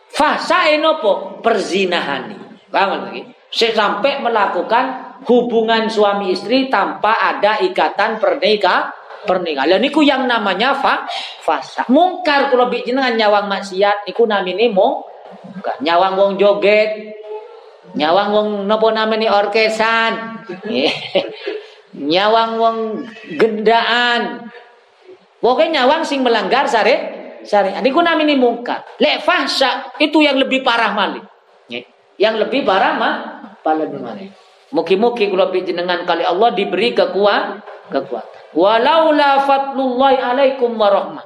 Fasa 0.10 0.69
enopo 0.69 1.41
perzinahani. 1.41 2.67
Paham 2.69 3.10
lagi? 3.10 3.21
Sampai 3.49 4.19
melakukan 4.19 5.17
hubungan 5.25 5.88
suami 5.88 6.36
istri 6.36 6.67
tanpa 6.67 7.15
ada 7.17 7.62
ikatan 7.63 8.19
pernikah 8.19 8.91
pernikahan. 9.25 9.65
Lah 9.75 9.80
niku 9.82 10.06
yang 10.06 10.30
namanya 10.30 10.78
fa 10.78 11.10
fasa. 11.41 11.88
Mungkar 11.89 12.54
kalau 12.54 12.69
bikin 12.69 12.97
dengan 12.97 13.17
nyawang 13.17 13.49
maksiat 13.49 14.06
niku 14.06 14.30
namine 14.30 14.69
mungkar. 14.69 15.82
Nyawang 15.82 16.13
wong 16.19 16.32
joget, 16.38 17.17
nyawang 17.93 18.29
wong 18.33 18.49
nopo 18.65 18.89
namanya 18.89 19.37
orkesan? 19.37 20.41
Nyawang 21.95 22.51
wong 22.57 22.77
gendaan. 23.37 24.49
Pokoknya 25.39 25.85
nyawang 25.85 26.01
sing 26.03 26.25
melanggar 26.25 26.65
sare 26.65 26.95
sare. 27.45 27.77
Niku 27.85 28.01
namanya 28.01 28.33
mungkar. 28.33 28.81
Lek 28.97 29.21
fahsya 29.21 29.93
itu 30.01 30.19
yang 30.25 30.41
lebih 30.41 30.65
parah 30.65 30.91
mali 30.91 31.21
yang 32.15 32.39
lebih 32.39 32.63
parah 32.63 32.95
mah 32.95 33.15
lebih 33.65 33.99
mali 33.99 34.25
mugi-mugi 34.71 35.27
kula 35.27 35.49
jenengan 35.51 36.05
kali 36.05 36.21
Allah 36.21 36.53
diberi 36.53 36.93
kekuatan 36.93 37.63
kekuatan. 37.89 38.33
Walau 38.55 39.11
la 39.11 39.43
fadlullahi 39.43 40.19
alaikum 40.21 40.79
warahmah 40.79 41.25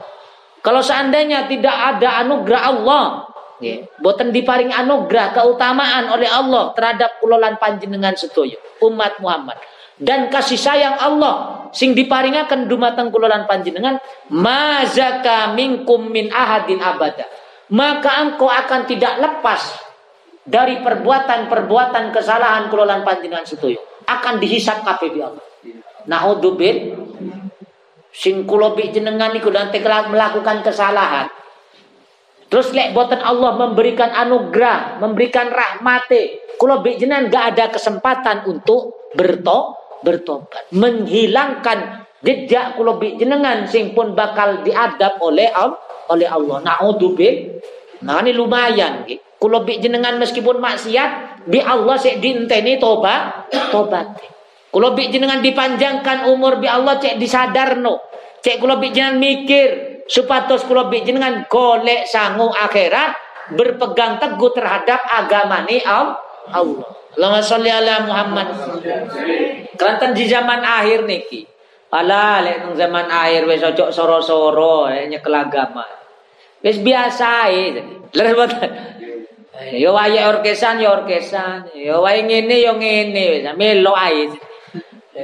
kalau 0.66 0.82
seandainya 0.82 1.46
tidak 1.46 1.72
ada 1.72 2.26
anugerah 2.26 2.62
Allah 2.74 3.29
Ya. 3.60 3.84
Boten 4.00 4.32
diparing 4.32 4.72
anugerah 4.72 5.36
keutamaan 5.36 6.16
oleh 6.16 6.32
Allah 6.32 6.72
terhadap 6.72 7.20
kulolan 7.20 7.60
panjenengan 7.60 8.16
sedoyo 8.16 8.56
umat 8.88 9.20
Muhammad. 9.20 9.60
Dan 10.00 10.32
kasih 10.32 10.56
sayang 10.56 10.96
Allah 10.96 11.68
sing 11.76 11.92
diparingaken 11.92 12.72
dumateng 12.72 13.12
kulolan 13.12 13.44
panjenengan 13.44 14.00
mazaka 14.32 15.52
minkum 15.52 16.08
min 16.08 16.32
ahadin 16.32 16.80
abada. 16.80 17.28
Maka 17.76 18.24
engkau 18.24 18.48
akan 18.48 18.88
tidak 18.88 19.20
lepas 19.20 19.76
dari 20.48 20.80
perbuatan-perbuatan 20.80 22.16
kesalahan 22.16 22.72
kulolan 22.72 23.04
panjenengan 23.04 23.44
sedoyo 23.44 23.84
akan 24.08 24.40
dihisap 24.40 24.88
kabeh 24.88 25.10
di 25.12 25.20
Allah. 25.20 25.46
Naudzubil. 26.08 26.96
Sing 28.10 28.48
kula 28.48 28.74
jenengan 28.74 29.36
niku 29.36 29.52
melakukan 29.52 30.66
kesalahan 30.66 31.30
Terus 32.50 32.74
lek 32.74 32.98
boten 32.98 33.22
Allah 33.22 33.54
memberikan 33.56 34.10
anugerah, 34.10 34.98
memberikan 34.98 35.54
rahmate, 35.54 36.50
kalau 36.58 36.82
jenengan 36.82 37.30
gak 37.30 37.46
ada 37.56 37.66
kesempatan 37.70 38.50
untuk 38.50 39.14
berto 39.14 39.78
bertobat, 40.00 40.72
menghilangkan 40.74 42.08
jejak 42.24 42.76
kalau 42.76 43.00
jenengan 43.00 43.68
sing 43.68 43.92
pun 43.94 44.16
bakal 44.16 44.64
diadab 44.64 45.20
oleh 45.22 45.48
Allah 45.52 45.80
oleh 46.10 46.28
Allah. 46.28 46.58
Naudzubil. 46.66 47.62
Nah 48.04 48.24
ini 48.24 48.34
lumayan 48.34 49.06
Kalau 49.40 49.64
jenengan 49.64 50.20
meskipun 50.20 50.60
maksiat, 50.60 51.44
bi 51.48 51.64
Allah 51.64 51.96
sik 51.96 52.20
diinteni 52.20 52.76
tobat, 52.76 53.48
tobat. 53.72 54.20
Kalau 54.68 54.92
jenengan 55.00 55.40
dipanjangkan 55.40 56.28
umur 56.28 56.60
bi 56.60 56.68
Allah 56.68 57.00
cek 57.00 57.16
disadarno. 57.16 58.04
Cek 58.44 58.60
kalau 58.60 58.76
jenengan 58.84 59.16
mikir, 59.16 59.89
supados 60.10 60.66
kula 60.66 60.90
jenengan 60.90 61.46
golek 61.46 62.10
sangu 62.10 62.50
akhirat 62.50 63.14
berpegang 63.54 64.18
teguh 64.18 64.52
terhadap 64.52 65.00
agama 65.06 65.64
ni 65.70 65.78
Allah. 65.86 66.18
Allahumma 66.50 67.42
sholli 67.42 67.70
ala 67.70 68.06
Muhammad. 68.06 68.48
Kerantan 69.78 70.18
di 70.18 70.26
zaman 70.26 70.62
akhir 70.62 71.06
niki. 71.06 71.46
Ala 71.90 72.46
lek 72.46 72.62
nang 72.62 72.74
zaman 72.78 73.10
akhir 73.10 73.50
wis 73.50 73.66
ojo 73.66 73.90
soro-soro 73.90 74.90
nyekel 75.10 75.34
agama. 75.34 75.86
Wis 76.62 76.78
biasa 76.82 77.50
ae. 77.50 77.74
Leres 78.14 78.34
boten. 78.38 78.72
Yo 79.76 79.92
wae 79.92 80.16
orkesan 80.24 80.80
yo 80.80 81.04
orkesan, 81.04 81.68
yo 81.76 82.00
wae 82.00 82.24
ngene 82.24 82.56
yo 82.64 82.78
ngene 82.78 83.42
wis 83.42 83.44
melo 83.58 83.98
ae. 83.98 84.30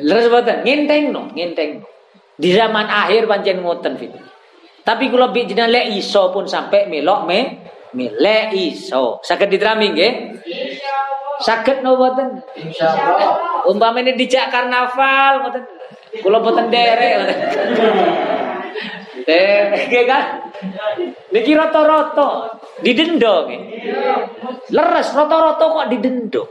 Leres 0.01 0.27
boten 0.27 0.65
ngentengno, 0.65 1.29
ngentengno. 1.37 1.85
Di 2.35 2.49
zaman 2.51 2.89
akhir 2.89 3.29
pancen 3.29 3.61
ngoten 3.61 3.93
fit. 3.95 4.11
Tapi 4.85 5.09
kalau 5.09 5.33
jenengan 5.33 5.73
le 5.73 5.97
iso 5.97 6.29
pun 6.29 6.45
sampai 6.45 6.85
melok 6.85 7.25
me 7.25 7.39
mele 7.97 8.53
iso. 8.53 9.17
Saged 9.25 9.49
diterami 9.49 9.97
nggih? 9.97 10.13
Sakit 11.41 11.83
no 11.83 11.99
boten? 11.99 12.39
Insyaallah. 12.55 13.65
Umpama 13.67 13.99
ini 13.99 14.13
dijak 14.13 14.53
karnaval 14.53 15.49
boten. 15.49 15.63
Kula 16.21 16.39
boten 16.39 16.69
derek. 16.69 17.13
Eh, 19.25 20.05
kan? 20.05 20.53
Niki 21.33 21.51
rata-rata 21.57 22.61
didendo 22.85 23.49
nggih. 23.49 23.61
Leres 24.69 25.09
rata-rata 25.17 25.65
kok 25.65 25.87
didendo. 25.89 26.43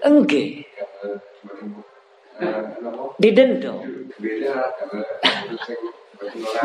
Enggak. 0.00 0.64
Didendo. 3.18 3.82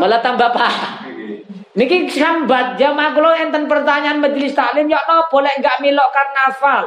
Malah 0.02 0.20
tambah 0.22 0.50
paham. 0.54 1.10
Niki 1.74 2.06
sambat 2.10 2.78
jamaah 2.78 3.18
kula 3.18 3.34
enten 3.42 3.66
pertanyaan 3.66 4.22
majelis 4.22 4.54
taklim 4.54 4.86
ya 4.86 5.02
napa 5.10 5.34
lek 5.42 5.58
enggak 5.58 5.78
milok 5.82 6.10
karnaval. 6.14 6.84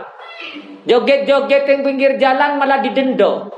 Joget-joget 0.87 1.67
yang 1.67 1.81
pinggir 1.83 2.13
jalan 2.23 2.63
malah 2.63 2.79
didendo. 2.79 3.51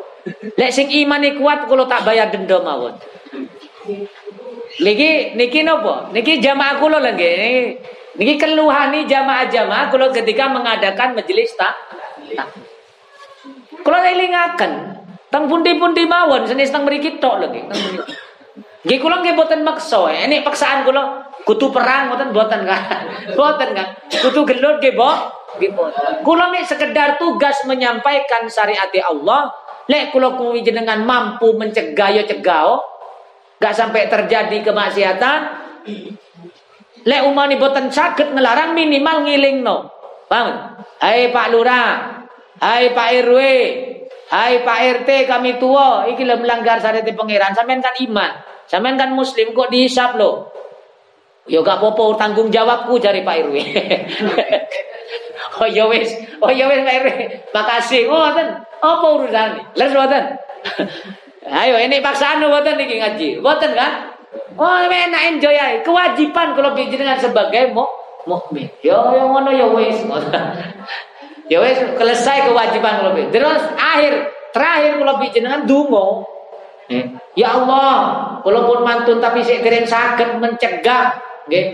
Lek 0.57 0.73
sing 0.73 0.89
iman 0.89 1.21
kuat 1.37 1.69
kula 1.69 1.85
tak 1.85 2.09
bayar 2.09 2.33
denda 2.33 2.65
mawon. 2.65 2.97
Niki 4.81 5.37
niki 5.37 5.61
napa? 5.65 6.09
Niki 6.17 6.41
jamaah 6.41 6.81
kula 6.81 6.99
lagi. 7.01 7.77
Niki 8.17 8.35
keluhani 8.41 9.05
jamaah-jamaah 9.05 9.93
kula 9.93 10.09
ketika 10.13 10.49
mengadakan 10.49 11.13
majelis 11.13 11.53
tak. 11.61 11.77
Kula 13.85 14.05
elingaken 14.05 14.97
teng 15.29 15.45
pundi-pundi 15.49 16.09
mawon 16.09 16.49
senis 16.49 16.73
teng 16.73 16.89
mriki 16.89 17.21
tok 17.21 17.37
lagi. 17.45 17.61
Nggih 18.89 18.99
kula 19.03 19.21
nggih 19.21 19.35
boten 19.35 19.67
maksa. 19.67 20.09
Ini 20.09 20.41
paksaan 20.47 20.87
kula 20.87 21.29
kutu 21.43 21.69
perang 21.69 22.15
boten 22.15 22.31
boten 22.31 22.63
kan. 22.65 22.83
Boten 23.39 23.77
kan. 23.77 23.89
Kutu 24.09 24.49
gelut 24.49 24.81
nggih, 24.81 24.95
Bo. 24.97 25.11
Nggih. 25.59 25.71
Kula 26.23 26.49
mek 26.49 26.65
sekedar 26.65 27.21
tugas 27.21 27.59
menyampaikan 27.69 28.49
syariat 28.49 28.89
Allah. 29.05 29.53
Lek 29.89 30.13
kula 30.13 30.37
kuwi 30.37 30.61
jenengan 30.61 31.05
mampu 31.05 31.57
mencegah 31.57 32.13
ya 32.13 32.23
cegah. 32.25 32.81
Gak 33.59 33.75
sampai 33.75 34.07
terjadi 34.07 34.63
kemaksiatan. 34.63 35.41
Lek 37.09 37.23
umani 37.27 37.57
boten 37.57 37.91
sakit 37.91 38.37
ngelarang 38.37 38.77
minimal 38.77 39.27
ngiling 39.27 39.65
no. 39.65 39.91
Paham? 40.29 40.77
Hai 41.01 41.33
Pak 41.33 41.47
Lurah, 41.57 42.21
hai 42.61 42.93
Pak 42.93 43.09
RW, 43.25 43.39
hai 44.29 44.61
Pak 44.61 44.79
RT 45.03 45.11
kami 45.25 45.57
tua, 45.57 46.05
iki 46.09 46.25
melanggar 46.25 46.81
syariat 46.81 47.05
pangeran. 47.05 47.57
Sampean 47.57 47.81
kan 47.81 47.97
iman. 47.97 48.31
Sampean 48.69 49.01
kan 49.01 49.17
muslim 49.17 49.57
kok 49.57 49.73
dihisap 49.73 50.21
lo. 50.21 50.53
Yo 51.49 51.65
gak 51.65 51.81
apa-apa 51.81 52.21
tanggung 52.21 52.53
jawabku 52.53 53.01
cari 53.01 53.25
Pak 53.25 53.37
RW. 53.49 53.57
oh 55.65 55.65
ya 55.65 55.89
oh 56.45 56.53
ya 56.53 56.69
Pak 56.69 56.97
RW. 57.09 57.19
Makasih. 57.57 58.05
Oh 58.13 58.21
ngoten. 58.21 58.49
Apa 58.85 59.07
urusan? 59.17 59.51
Les 59.73 59.93
ngoten. 59.97 60.25
Ayo 61.49 61.81
ini 61.81 62.05
paksaan 62.05 62.45
ngoten 62.45 62.77
iki 62.77 63.01
ngaji. 63.01 63.29
Ngoten 63.41 63.73
kan? 63.73 64.13
Oh 64.61 64.77
enak 64.85 65.23
enjoy 65.33 65.57
ae. 65.57 65.81
Kewajiban 65.81 66.53
kalau 66.53 66.77
dengan 66.77 67.17
sebagai 67.17 67.73
mu 67.73 67.89
mukmin. 68.29 68.69
Yo 68.85 69.17
yo 69.17 69.33
ngono 69.33 69.49
yo 69.49 69.73
wis. 69.73 70.05
ya 71.49 71.59
wis 71.65 71.81
selesai 71.97 72.49
kewajiban 72.49 73.05
kalau 73.05 73.13
Terus 73.33 73.63
akhir 73.77 74.13
terakhir 74.53 75.01
kalau 75.01 75.15
dengan 75.33 75.65
dungo 75.65 76.39
Eh, 76.89 77.05
ya 77.37 77.53
Allah, 77.53 78.01
walaupun 78.41 78.81
mantun 78.81 79.21
tapi 79.21 79.45
saya 79.45 79.61
keren 79.61 79.85
sakit 79.85 80.41
mencegah, 80.41 81.21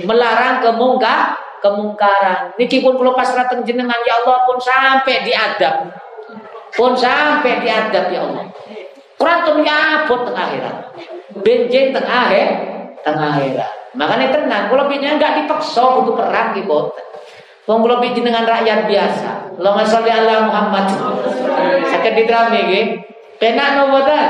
melarang 0.03 0.59
kemungkar, 0.59 1.39
kemungkaran. 1.63 2.51
Niki 2.59 2.83
pun 2.83 2.99
kalau 2.99 3.15
pas 3.15 3.31
datang 3.31 3.63
jenengan 3.63 3.95
ya 4.03 4.15
Allah 4.27 4.43
pun 4.43 4.59
sampai 4.59 5.23
diadab. 5.23 5.87
Pun 6.75 6.99
sampai 6.99 7.63
diadab 7.63 8.11
ya 8.11 8.27
Allah. 8.27 8.45
Kurang 9.15 9.63
ya 9.63 10.03
pun 10.11 10.27
tengah 10.27 10.45
akhirat. 10.51 10.77
Benjeng 11.47 11.95
tengah 11.95 12.19
akhir, 12.27 12.49
tengah 13.07 13.39
akhirat. 13.39 13.71
Makanya 13.95 14.27
tenang, 14.35 14.65
kalau 14.67 14.91
bijinya 14.91 15.15
enggak 15.15 15.47
dipaksa 15.47 16.03
untuk 16.03 16.19
perang 16.19 16.59
gitu. 16.59 16.91
Wong 17.71 17.87
kula 17.87 18.03
dengan 18.03 18.43
rakyat 18.43 18.91
biasa. 18.91 19.31
Allahumma 19.59 19.85
sholli 19.87 20.11
ala 20.11 20.51
Muhammad. 20.51 20.87
Sakit 21.91 22.13
didrami 22.19 22.61
nggih. 22.67 22.87
Penak 23.39 23.79
no 23.79 23.95
boten? 23.95 24.27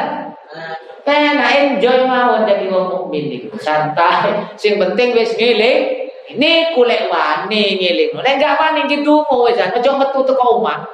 Enak 1.04 1.50
enjoy 1.52 2.08
mawon 2.08 2.48
jadi 2.48 2.64
wong 2.72 2.86
mukmin 2.88 3.28
iku. 3.28 3.56
Santai. 3.60 4.56
Sing 4.56 4.80
penting 4.80 5.12
wis 5.12 5.36
ngeling. 5.36 6.08
Ini 6.24 6.72
kulek 6.72 7.12
wani 7.12 7.76
ngeling. 7.76 8.16
Nek 8.16 8.36
gak 8.40 8.56
wani 8.56 8.88
gitu 8.88 9.24
mau 9.28 9.44
wis 9.44 9.60
aja 9.60 9.76
metu 9.76 10.20
teko 10.24 10.60
omah. 10.60 10.84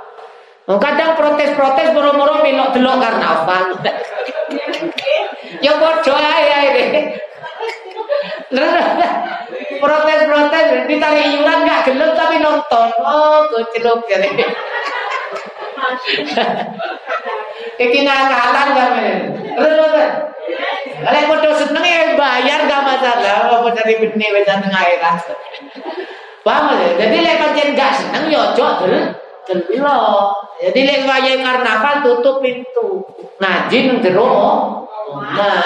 Kadang 0.70 1.18
protes-protes 1.18 1.90
moro-moro 1.90 2.46
melok 2.46 2.70
delok 2.70 3.02
karnaval. 3.02 3.74
ya 5.64 5.72
padha 5.82 6.14
ae 6.14 6.46
ae. 6.46 6.86
Protes-protes 9.80 10.66
ditarik 10.90 11.26
iuran 11.38 11.58
gak 11.62 11.86
gelem 11.86 12.10
tapi 12.18 12.36
nonton. 12.42 12.88
Oh, 12.98 13.46
kecelup 13.48 14.02
ya. 14.10 14.18
Iki 17.80 17.98
ngakalan 18.04 18.68
men. 18.74 19.16
Terus. 19.54 19.94
Kalau 21.00 21.22
padha 21.32 21.50
seneng 21.56 21.84
ya 21.86 22.12
bayar 22.18 22.68
gak 22.68 22.84
masalah. 22.84 23.48
Apa 23.48 23.68
cari 23.72 23.94
bini 24.02 24.26
wis 24.34 24.44
seneng 24.44 24.68
akhirat. 24.68 25.24
Paham 26.44 26.76
ya? 26.76 26.88
Jadi 27.06 27.16
lek 27.24 27.38
pancen 27.40 27.68
gak 27.78 27.92
seneng 27.96 28.28
ya 28.28 28.52
ojo 28.52 28.66
delok. 29.46 30.28
Jadi 30.60 30.80
lek 30.84 31.08
wayahe 31.08 31.40
karnaval 31.40 31.94
tutup 32.04 32.44
pintu. 32.44 33.00
Ngaji 33.40 33.76
nang 33.88 33.98
jero 34.04 34.28
Nah, 35.10 35.58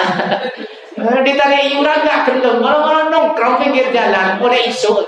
ditarik 0.95 1.75
iuran 1.75 2.07
gak 2.07 2.23
gelem, 2.31 2.63
malah-malah 2.63 3.11
nongkrong 3.11 3.59
pinggir 3.59 3.91
jalan, 3.91 4.39
mulai 4.39 4.71
isu. 4.71 5.03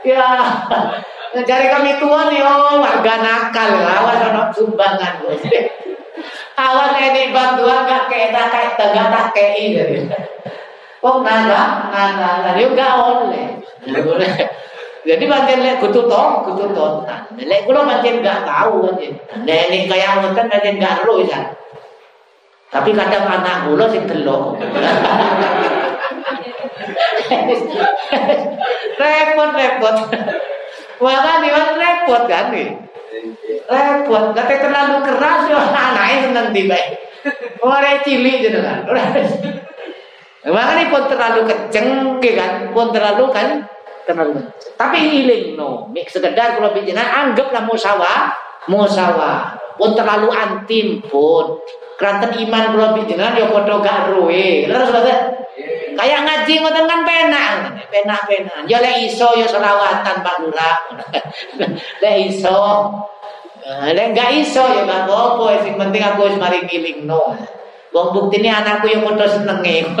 Ya, 0.00 0.24
Cari 1.46 1.66
kami 1.70 1.94
tua 2.02 2.26
nih, 2.26 2.42
oh 2.42 2.82
warga 2.82 3.14
nakal, 3.22 3.70
awas 3.78 4.18
anak 4.18 4.50
sumbangan. 4.50 5.22
Awas 6.60 6.92
ini 7.00 7.32
bantuan 7.32 7.88
gak 7.88 8.12
tak 8.12 8.46
kayak 8.52 8.76
tegak 8.76 9.08
tak 9.08 9.26
kayak 9.32 9.52
ini. 9.56 10.04
Kok 11.00 11.24
naga, 11.24 11.88
naga, 11.88 12.52
juga 12.60 12.86
oleh. 13.00 13.56
Jadi 15.08 15.24
pancen 15.24 15.64
lek 15.64 15.80
kutu 15.80 16.04
to, 16.04 16.24
kutu 16.44 16.64
to. 16.76 16.86
Lek 17.40 17.64
kula 17.64 17.88
pancen 17.88 18.20
gak 18.20 18.44
tahu 18.44 18.84
pancen. 18.84 19.16
Nek 19.48 19.72
ini 19.72 19.88
kaya 19.88 20.20
ngoten 20.20 20.50
pancen 20.52 20.76
gak 20.76 21.00
ero. 21.00 21.24
Tapi 22.70 22.94
kadang 22.94 23.26
anak 23.26 23.66
kula 23.66 23.90
sing 23.90 24.06
delok. 24.06 24.54
repot 28.94 29.50
repot. 29.50 29.96
Maka 31.02 31.32
memang 31.42 31.68
repot 31.74 32.22
kan 32.30 32.54
nih. 32.54 32.78
Repot, 33.66 34.24
kata 34.38 34.54
terlalu 34.62 34.96
keras 35.02 35.42
ya 35.50 35.58
anaknya 35.90 36.16
seneng 36.30 36.46
tiba. 36.54 36.78
Orang 37.58 38.06
cilik 38.06 38.38
kan. 38.54 38.86
Makanya 40.40 40.88
pun 40.88 41.04
terlalu 41.04 41.40
kenceng 41.44 41.88
kan, 42.22 42.52
pun 42.72 42.88
terlalu 42.94 43.24
kan 43.28 43.66
terlalu. 44.08 44.40
Tapi 44.78 44.98
iling 45.20 45.58
no, 45.58 45.92
sekedar 46.08 46.56
kalau 46.56 46.72
bijinan 46.72 47.04
anggaplah 47.04 47.66
musawah, 47.66 48.32
musawah. 48.70 49.58
Pun 49.76 49.92
terlalu 49.92 50.28
antim 50.32 51.00
pun. 51.08 51.60
Keranten 52.00 52.32
iman 52.48 52.72
kalau 52.72 52.96
bijinan 52.96 53.36
ya 53.36 53.52
podo 53.52 53.84
gak 53.84 54.08
ruwe. 54.16 54.64
Terus 54.64 54.88
Kayak 56.00 56.20
ngaji 56.24 56.54
ngoten 56.64 56.88
kan 56.88 57.00
penak, 57.04 57.52
penak-penak. 57.92 58.64
Ya 58.64 58.80
lek 58.80 59.04
iso 59.04 59.36
ya 59.36 59.44
selawatan 59.44 60.24
Pak 60.24 60.36
Lurah. 60.40 60.76
lek 62.02 62.16
iso. 62.32 62.88
Nah, 63.60 63.92
lek 63.92 64.16
enggak 64.16 64.32
iso 64.32 64.64
ya 64.64 64.88
gak 64.88 65.04
apa-apa, 65.04 65.60
sing 65.60 65.76
penting 65.76 66.00
aku 66.00 66.32
wis 66.32 66.40
mari 66.40 66.64
ngilingno. 66.64 67.36
Wong 67.92 68.06
buktine 68.16 68.48
anakku 68.48 68.88
yang 68.88 69.04
padha 69.04 69.28
senenge. 69.28 69.92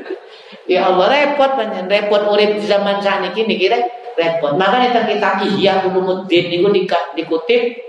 ya 0.72 0.92
Allah 0.92 1.06
repot 1.16 1.56
panjen 1.56 1.88
repot 1.88 2.28
urip 2.28 2.60
di 2.60 2.68
zaman 2.68 3.00
sakniki 3.00 3.48
niki 3.48 3.72
repot. 4.20 4.52
Makanya 4.52 5.06
kitab 5.08 5.40
Ihya 5.48 5.86
Ulumuddin 5.88 6.52
niku 6.52 6.68
dikutip 7.16 7.88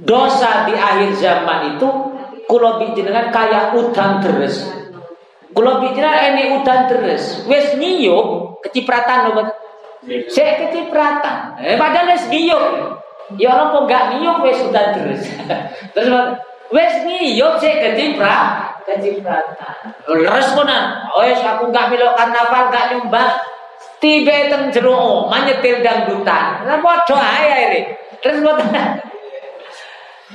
dosa 0.00 0.64
di 0.64 0.72
akhir 0.72 1.12
zaman 1.20 1.76
itu 1.76 1.88
kula 2.46 2.82
dengan 2.94 3.30
kayak 3.30 3.74
udang 3.76 4.22
deres. 4.22 4.82
Kalau 5.52 5.84
bicara 5.84 6.32
ini 6.32 6.56
udan 6.56 6.88
terus, 6.88 7.44
wes 7.44 7.76
ngiyup 7.76 8.56
kecipratan 8.64 9.36
loh 9.36 9.52
Saya 10.32 10.58
kecipratan. 10.64 11.60
Eh, 11.60 11.76
padahal 11.76 12.08
wes 12.16 12.24
ngiyup. 12.32 12.64
Ya 13.36 13.52
orang 13.54 13.68
kok 13.72 13.84
gak 13.86 14.04
ngiyup 14.16 14.38
wes 14.42 14.58
udan 14.64 14.86
terus. 14.96 15.22
terus 15.92 16.40
wes 16.72 16.94
ngiyup 17.04 17.60
saya 17.60 17.92
keciprat, 17.92 18.80
kecipratan. 18.88 19.76
Responan, 20.08 21.12
oh 21.12 21.22
yes, 21.22 21.44
aku 21.44 21.68
gak 21.68 21.92
belok 21.92 22.16
karnaval 22.16 22.72
gak 22.72 22.96
nyumbang. 22.96 23.32
tiba 24.02 24.50
teng 24.50 24.74
jero 24.74 25.30
omah 25.30 25.46
nyetir 25.46 25.78
dangdutan. 25.78 26.66
Lah 26.66 26.78
padha 26.82 27.18
ae 27.22 27.54
ini. 27.70 27.80
Terus 28.18 28.42
boten 28.42 28.98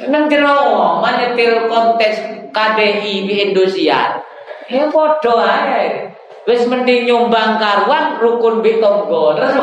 nang 0.06 0.30
jero 0.30 0.54
omah 1.02 1.18
nyetir 1.18 1.66
kontes 1.66 2.22
KDI 2.54 3.26
di 3.26 3.36
Indonesia. 3.50 4.22
Ya 4.70 4.86
padha 4.94 5.34
ae. 5.42 6.14
Wis 6.46 6.64
mending 6.70 7.10
nyumbang 7.10 7.58
karuan 7.58 8.22
rukun 8.22 8.62
tonggo. 8.62 9.36
Terus 9.36 9.56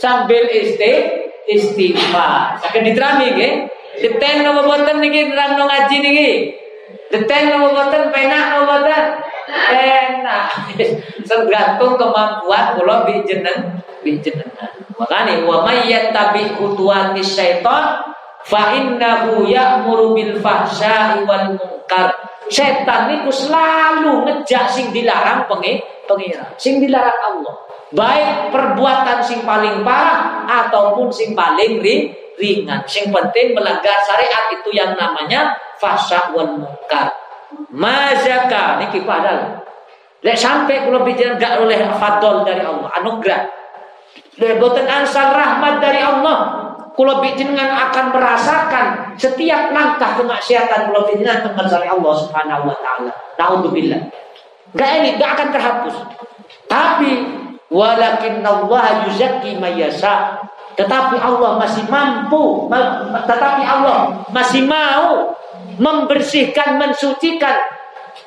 sambil 0.00 0.48
isti 0.48 0.92
istighfar. 1.52 2.56
Sakit 2.64 2.82
diterami 2.82 3.36
nggih. 3.36 3.52
Deten 3.94 4.42
napa 4.42 4.66
boten 4.66 4.98
niki 4.98 5.30
nerangno 5.30 5.70
ngaji 5.70 5.96
niki? 6.02 6.30
Deten 7.12 7.42
napa 7.52 7.68
boten 7.70 8.02
penak 8.10 8.44
napa 8.50 8.64
boten? 8.66 9.04
Penak. 9.44 10.46
Tergantung 11.28 11.94
kemampuan 11.94 12.74
kula 12.74 13.06
bi 13.06 13.22
jeneng 13.22 13.78
bi 14.02 14.18
jenengan. 14.18 14.72
Makane 14.98 15.46
wa 15.46 15.62
may 15.62 15.90
yattabi 15.90 16.54
khutuwati 16.58 17.22
syaitan 17.22 18.02
fa 18.44 18.76
innahu 18.76 19.48
ya'muru 19.48 20.14
bil 20.16 20.34
fahsya'i 20.40 21.24
wal 21.24 21.56
munkar. 21.56 22.12
Setan 22.52 23.08
niku 23.08 23.32
selalu 23.32 24.28
ngejak 24.28 24.68
sing 24.68 24.92
dilarang 24.92 25.48
pengi 25.48 25.80
pengira, 26.04 26.52
sing 26.60 26.76
dilarang 26.76 27.20
Allah. 27.24 27.54
Baik 27.94 28.52
perbuatan 28.52 29.22
sing 29.24 29.40
paling 29.46 29.80
parah 29.80 30.44
ataupun 30.44 31.08
sing 31.08 31.32
paling 31.32 31.80
ri, 31.80 32.12
ringan. 32.36 32.84
Sing 32.84 33.08
penting 33.08 33.56
melanggar 33.56 33.96
syariat 34.04 34.50
itu 34.60 34.76
yang 34.76 34.92
namanya 34.98 35.56
fasa 35.80 36.34
wal 36.36 36.58
munkar. 36.58 37.14
Mazaka 37.72 38.82
niki 38.82 39.02
padahal. 39.06 39.62
Lek 40.24 40.40
sampai 40.40 40.88
kalau 40.88 41.04
bicara 41.04 41.36
gak 41.36 41.60
oleh 41.60 41.84
fadol 42.00 42.48
dari 42.48 42.64
Allah, 42.64 42.88
anugerah. 42.96 43.44
Lek 44.40 44.56
boten 44.56 44.88
ansal 44.88 45.36
rahmat 45.36 45.84
dari 45.84 46.00
Allah, 46.00 46.63
kalau 46.94 47.18
bijinan 47.18 47.70
akan 47.74 48.14
merasakan 48.14 48.86
setiap 49.18 49.74
langkah 49.74 50.14
kemaksiatan 50.18 50.94
bijinan 51.10 51.42
tengah 51.42 51.66
dari 51.66 51.90
Allah 51.90 52.14
Subhanahu 52.22 52.70
wa 52.70 52.76
taala. 52.78 53.12
Nauzubillah. 53.34 54.00
Gak 54.74 54.90
ini 55.02 55.18
gak 55.18 55.30
akan 55.38 55.48
terhapus. 55.54 55.96
Tapi 56.70 57.12
Walakin 57.74 58.44
Allah 58.46 59.08
yuzaki 59.08 59.58
mayasa. 59.58 60.38
Tetapi 60.74 61.18
Allah 61.22 61.54
masih 61.58 61.86
mampu, 61.86 62.66
tetapi 63.30 63.62
Allah 63.62 64.26
masih 64.34 64.66
mau 64.66 65.38
membersihkan, 65.78 66.82
mensucikan 66.82 67.54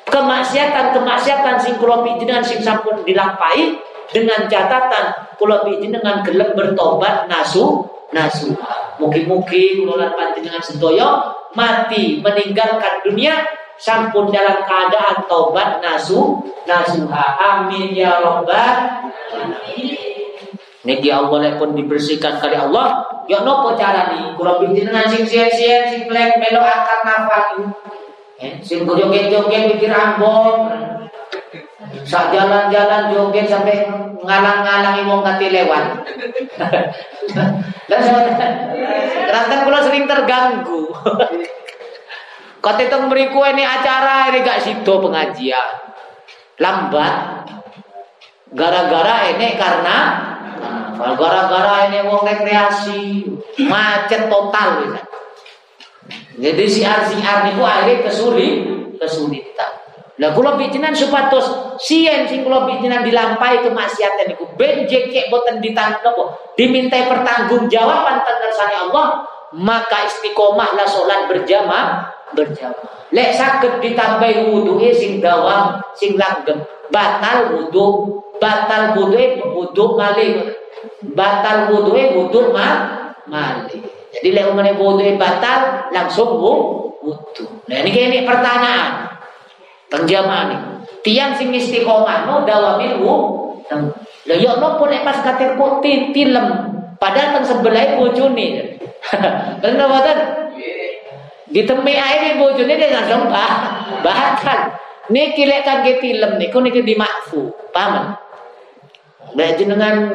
kemaksiatan-kemaksiatan 0.08 1.60
sing 1.60 1.76
kula 1.76 2.00
dengan 2.16 2.40
sing 2.40 2.64
sampun 2.64 3.04
dilampahi 3.04 3.76
dengan 4.08 4.48
catatan 4.48 5.36
kula 5.36 5.60
dengan 5.64 6.24
gelem 6.24 6.56
bertobat 6.56 7.28
nasu 7.28 7.84
nasu. 8.14 8.56
Mungkin-mungkin 8.98 9.84
lan 9.84 10.12
panjenengan 10.16 10.62
sedaya 10.64 11.34
mati 11.52 12.20
meninggalkan 12.20 13.04
dunia 13.04 13.46
sampun 13.78 14.28
dalam 14.34 14.66
keadaan 14.66 15.24
tobat 15.30 15.78
nasu 15.78 16.42
nasuha 16.66 17.38
amin 17.38 17.94
ya 17.94 18.18
robbal 18.20 19.06
Niki 20.86 21.12
Allah 21.12 21.58
pun 21.60 21.76
dibersihkan 21.76 22.40
kali 22.40 22.56
Allah. 22.56 23.04
Ya 23.28 23.44
nopo 23.44 23.76
cara 23.76 24.08
nih? 24.14 24.32
Kalau 24.40 24.62
bikin 24.62 24.88
dengan 24.88 25.04
sing 25.04 25.26
sien-sien, 25.28 25.84
sing 25.84 26.08
plek 26.08 26.40
melo 26.40 26.64
akan 26.64 26.98
nafal 27.04 27.44
Eh, 28.38 28.62
sing 28.64 28.86
joget-joget 28.86 29.74
mikir 29.74 29.90
ambon. 29.90 30.70
Sak 32.04 32.32
jalan-jalan 32.34 33.12
joget 33.12 33.48
sampai 33.48 33.88
ngalang-ngalangi 34.20 35.02
wong 35.08 35.20
kati 35.24 35.46
lewat. 35.48 36.04
Dan 37.88 38.00
Rantan 39.28 39.60
kula 39.64 39.80
sering 39.84 40.04
terganggu. 40.08 40.92
Kata 42.58 42.80
itu 42.82 42.98
meriku 43.06 43.40
ini 43.46 43.62
acara 43.62 44.28
ini 44.32 44.42
gak 44.42 44.60
situ 44.64 44.92
pengajian. 44.98 45.68
Lambat. 46.58 47.46
Gara-gara 48.52 49.28
ini 49.30 49.54
karena 49.60 49.98
gara-gara 50.98 51.92
ini 51.92 52.02
wong 52.08 52.24
rekreasi 52.24 53.28
macet 53.68 54.26
total. 54.26 54.98
Jadi 56.38 56.64
si 56.70 56.86
siar 56.86 57.38
niku 57.46 57.62
akhirnya 57.66 58.06
kesulit, 58.06 58.62
kesulitan. 58.96 59.72
Lah 60.18 60.34
kula 60.34 60.58
bijinan 60.58 60.90
supados 60.98 61.78
sien 61.78 62.26
sing 62.26 62.42
kula 62.42 62.66
bijinan 62.66 63.06
dilampai 63.06 63.62
kemaksiatan 63.62 64.26
niku 64.34 64.50
ben 64.58 64.82
jekek 64.90 65.30
boten 65.30 65.62
ditangkep 65.62 66.18
dimintai 66.58 67.06
pertanggungjawaban 67.06 68.26
tentang 68.26 68.70
Allah 68.90 69.22
maka 69.54 70.10
istiqomahlah 70.10 70.90
salat 70.90 71.30
berjamaah 71.30 72.10
berjamaah. 72.34 73.14
Lek 73.14 73.30
sakit 73.38 73.78
ditambah 73.78 74.52
wudhu 74.52 74.82
sing 74.90 75.22
dawam 75.22 75.78
sing 75.94 76.18
langgeng 76.18 76.66
batal 76.90 77.54
wudhu 77.54 78.18
batal 78.42 78.98
wudhu 78.98 79.22
wudhu 79.54 79.84
malih 79.96 80.50
batal 81.14 81.72
wudhu 81.72 81.94
wudhu 81.94 82.50
ma 82.50 82.68
malih. 83.24 83.80
Jadi 84.18 84.28
lek 84.34 84.50
umane 84.50 84.74
wudhu 84.74 85.14
batal 85.14 85.88
langsung 85.94 86.42
wudhu. 86.42 87.46
Nah 87.70 87.76
ini 87.86 87.90
ini 87.94 88.18
pertanyaan 88.28 89.07
penjamaah 89.92 90.44
nih. 90.48 90.60
Tiang 91.04 91.32
sing 91.36 91.52
istiqomah 91.52 92.28
no 92.28 92.44
dawamin 92.44 93.00
wudhu. 93.00 93.92
Lah 94.28 94.36
yo 94.36 94.60
nopo 94.60 94.88
nek 94.88 95.04
pas 95.04 95.18
katir 95.24 95.56
kok 95.56 95.80
tilem 95.84 96.46
padahal 97.00 97.40
teng 97.40 97.46
sebelah 97.48 97.96
bojone. 97.96 98.46
Bener 99.62 99.86
boten? 99.88 100.18
Ditemui 101.48 101.96
air 101.96 102.36
bojone 102.36 102.76
dia 102.76 102.92
langsung 102.92 103.32
bah, 103.32 103.88
bahkan 104.04 104.76
niki 105.08 105.48
lek 105.48 105.64
kangge 105.64 105.96
film 105.96 106.36
niku 106.36 106.60
niki 106.60 106.84
dimakfu, 106.84 107.48
paham? 107.72 108.20
Lek 109.32 109.56
jenengan 109.56 110.12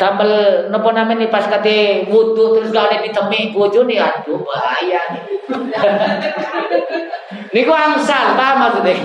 tambel 0.00 0.32
napa 0.72 0.96
namanya 0.96 1.28
pas 1.28 1.44
kate 1.44 2.08
wudu 2.08 2.56
terus 2.56 2.72
gak 2.72 2.88
oleh 2.88 3.04
ditemui 3.04 3.52
bojone 3.52 4.00
aduh 4.00 4.40
bahaya 4.40 5.00
nih. 5.12 5.24
niku 7.54 7.72
angsal, 7.76 8.32
paham 8.32 8.64
maksudnya? 8.64 8.96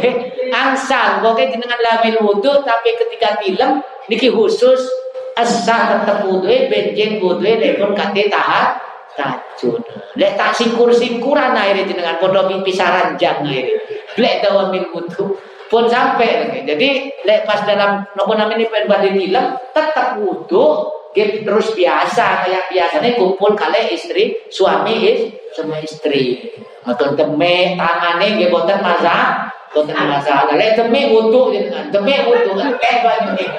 Angsal, 0.56 1.20
pokoknya 1.20 1.60
jenengan 1.60 1.82
lamil 1.84 2.16
wudu 2.24 2.64
tapi 2.64 2.96
ketika 2.96 3.44
film 3.44 3.84
niki 4.08 4.32
khusus 4.32 4.88
asah 5.36 6.00
tetep 6.00 6.32
wudu 6.32 6.48
benjing 6.48 7.20
wudu 7.20 7.44
lepun 7.44 7.92
kate 7.92 8.32
tahat 8.32 8.80
tajud. 9.20 9.84
Lek 10.16 10.40
tak 10.40 10.56
singkur-singkuran 10.56 11.52
akhirnya 11.52 11.92
jenengan 11.92 12.16
padha 12.24 12.48
pisaran 12.64 13.20
jang 13.20 13.44
akhirnya. 13.44 13.84
Lek 14.16 14.48
min 14.72 14.88
wudu 14.96 15.36
pun 15.76 15.92
sampai. 15.92 16.64
Jadi 16.64 17.12
lek 17.28 17.44
pas 17.44 17.68
dalam 17.68 18.08
nopo 18.16 18.32
namanya 18.32 18.64
penbadi 18.72 19.12
film 19.12 19.46
tetap 19.76 20.16
wudu 20.24 20.88
gitu 21.12 21.44
terus 21.44 21.76
biasa. 21.76 22.48
Kayak 22.48 22.64
biasanya 22.72 23.10
kumpul 23.20 23.52
kali 23.60 23.92
istri 23.92 24.40
suami 24.48 24.96
is 25.04 25.20
sama 25.52 25.84
istri. 25.84 26.48
Atau 26.88 27.12
teme 27.20 27.76
tangane 27.76 28.40
gitu 28.40 28.56
boten 28.56 28.80
masak 28.80 29.52
boten 29.76 30.00
masalah. 30.00 30.56
Lek 30.56 30.80
teme 30.80 31.12
wudu 31.12 31.52
jenengan. 31.52 31.92
Teme 31.92 32.24
wudu 32.24 32.56
eh 32.80 32.96
banyak 33.04 33.52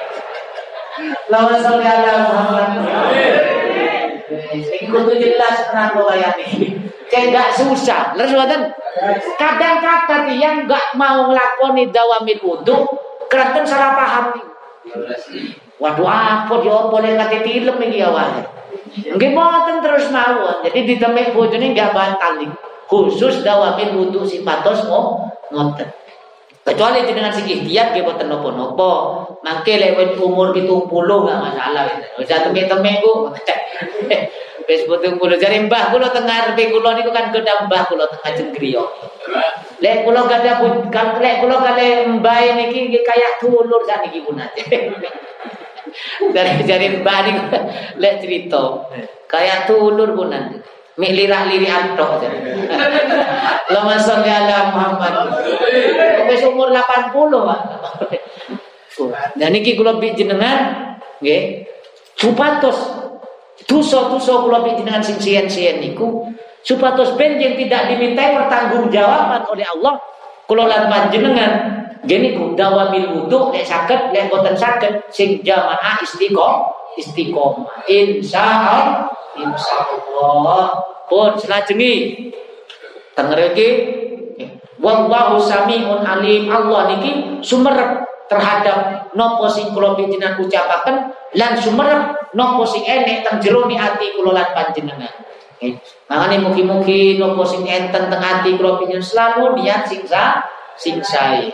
lawan 1.29 1.61
saudara 1.61 2.25
Muhammad 2.25 2.69
Sing 4.57 4.89
kudu 4.89 5.13
jelas 5.21 5.69
terang 5.69 5.93
kayak 5.93 6.35
ini. 6.49 6.76
Gak 7.07 7.49
susah. 7.55 8.13
Lalu 8.19 8.35
kadang-kadang 9.39 10.27
yang 10.35 10.67
gak 10.67 10.95
mau 10.99 11.31
ngelakoni 11.31 11.87
dawamil 11.89 12.39
wudhu, 12.43 12.83
keratan 13.31 13.63
salah 13.63 13.95
paham. 13.95 14.25
Waduh 15.77 16.09
apa 16.09 16.53
dia 16.65 16.79
boleh 16.89 17.11
kata 17.15 17.37
film 17.45 17.75
ini 17.79 18.01
awalnya. 18.01 18.43
Nggih 18.97 19.31
boten 19.31 19.77
terus 19.85 20.09
mawon. 20.09 20.65
Jadi 20.65 20.79
ditemik 20.83 21.31
bojone 21.31 21.75
gak 21.75 21.93
batal 21.93 22.41
Khusus 22.87 23.43
dawamil 23.43 23.99
wudhu 23.99 24.23
si 24.23 24.47
patos 24.47 24.87
mau 24.87 25.27
ngoten. 25.51 26.06
Kecuali 26.67 27.07
dengan 27.07 27.31
si 27.31 27.47
ikhtiar 27.47 27.95
dia 27.95 28.03
buat 28.03 28.19
nopo-nopo. 28.27 29.23
Mangke 29.39 29.79
lewat 29.79 30.19
umur 30.19 30.51
itu 30.51 30.83
puluh 30.91 31.23
nggak 31.23 31.39
masalah. 31.39 31.87
Bisa 32.19 32.43
temen-temen 32.43 32.99
ku. 32.99 33.31
Wis 34.67 34.83
putung 34.91 35.15
puluh 35.15 35.39
jari 35.39 35.63
mbah 35.63 35.95
kula 35.95 36.11
tengah 36.11 36.51
repe 36.51 36.67
kula 36.67 36.99
niku 36.99 37.15
kan 37.15 37.31
kedam 37.31 37.71
mbah 37.71 37.87
kula 37.87 38.03
tengah 38.11 38.31
jenggriya. 38.35 38.83
Lek 39.79 40.03
kula 40.03 40.27
kada 40.27 40.59
kan 40.91 41.07
lek 41.23 41.39
kula 41.39 41.55
kale 41.63 41.87
mbah 42.19 42.39
niki 42.59 42.99
kayak 42.99 43.39
tulur 43.39 43.87
sakniki 43.87 44.27
punate. 44.27 44.67
Dari 46.35 46.67
jari 46.67 46.99
mbah 46.99 47.19
niku 47.23 47.41
lek 48.03 48.19
cerita 48.19 48.91
kayak 49.31 49.71
tulur 49.71 50.11
punate. 50.19 50.76
Mik 50.97 51.11
lirak-lirik 51.13 51.69
antok 51.69 52.17
aja. 52.17 52.29
Lama 53.69 53.95
sholli 54.01 54.29
ala 54.33 54.73
Muhammad. 54.73 55.13
Wis 56.25 56.41
umur 56.41 56.73
80, 56.73 57.13
Pak. 57.21 57.61
Dan 59.37 59.53
niki 59.53 59.77
kula 59.77 60.01
jenengan 60.01 60.97
nggih. 61.21 61.69
Supados 62.17 63.07
dosa-dosa 63.65 64.41
kula 64.41 64.61
panjenengan 64.61 65.01
sing 65.01 65.17
sian-sian 65.17 65.81
niku 65.81 66.29
supados 66.61 67.17
ben 67.17 67.41
yang 67.41 67.57
tidak 67.57 67.89
dimintai 67.89 68.37
pertanggungjawaban 68.37 69.41
oleh 69.49 69.65
Allah 69.77 69.95
kula 70.45 70.69
lan 70.69 70.85
panjenengan 70.85 71.51
gini 72.05 72.37
ku 72.37 72.53
dawamil 72.53 73.17
wudu 73.17 73.49
nek 73.49 73.65
saged 73.65 74.13
nek 74.13 74.29
boten 74.29 74.53
saged 74.53 74.93
sing 75.09 75.41
jamaah 75.41 75.97
istiqomah 76.05 76.76
istiqomah 76.97 77.85
insyaallah 77.87 79.07
insyaallah 79.37 80.65
pun 81.07 81.31
selajengi 81.39 81.93
teng 83.15 83.31
mriki 83.31 83.69
wallahu 84.77 85.41
samiun 85.41 86.05
alim 86.05 86.49
Allah 86.51 86.93
niki 86.93 87.41
sumerep 87.41 88.05
terhadap 88.27 89.09
nopo 89.15 89.47
sing 89.47 89.71
kula 89.71 89.95
panjenengan 89.95 90.37
ucapaken 90.37 91.15
lan 91.35 91.53
sumerep 91.57 92.31
nopo 92.35 92.67
sing 92.67 92.83
enek 92.83 93.23
teng 93.23 93.39
jero 93.39 93.65
ati 93.65 94.13
kula 94.19 94.35
lan 94.35 94.47
panjenengan. 94.53 95.13
Makane 96.07 96.37
mugi-mugi 96.43 97.17
nopo 97.17 97.47
sing 97.47 97.65
enten 97.65 98.11
teng 98.11 98.21
ati 98.21 98.59
kula 98.59 98.77
panjenengan 98.77 99.03
selalu 99.03 99.63
niat 99.63 99.87
sing 99.87 100.03
sing 100.77 101.01
sae. 101.01 101.49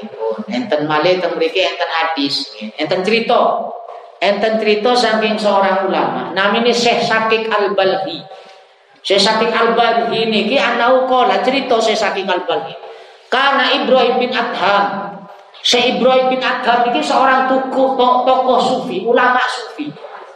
Enten 0.50 0.90
malih 0.90 1.22
teng 1.22 1.38
mriki 1.38 1.62
enten 1.62 1.90
hadis, 1.90 2.52
enten 2.76 3.06
cerita. 3.06 3.72
Enten 4.24 4.56
cerita 4.56 4.96
saking 4.96 5.36
seorang 5.36 5.92
ulama 5.92 6.32
namanya 6.32 6.72
Syekh 6.72 7.04
Sakik 7.04 7.52
Al-Balhi. 7.52 8.24
Syekh 9.04 9.20
Sakik 9.20 9.52
Al-Balhi 9.52 10.32
niki 10.32 10.56
anau 10.56 11.04
kala 11.12 11.44
cerita 11.44 11.76
Syekh 11.84 12.00
Sakik 12.00 12.24
Al-Balhi. 12.24 12.72
Karena 13.28 13.84
Ibrahim 13.84 14.24
bin 14.24 14.32
Adham 14.32 15.14
Syekh 15.64 16.00
Ibrahim 16.00 16.36
bin 16.36 16.42
Adham 16.44 16.92
ini 16.92 17.00
seorang 17.00 17.48
tokoh 17.48 17.96
tokoh 18.28 18.60
sufi, 18.60 19.00
ulama 19.08 19.40
sufi, 19.48 19.88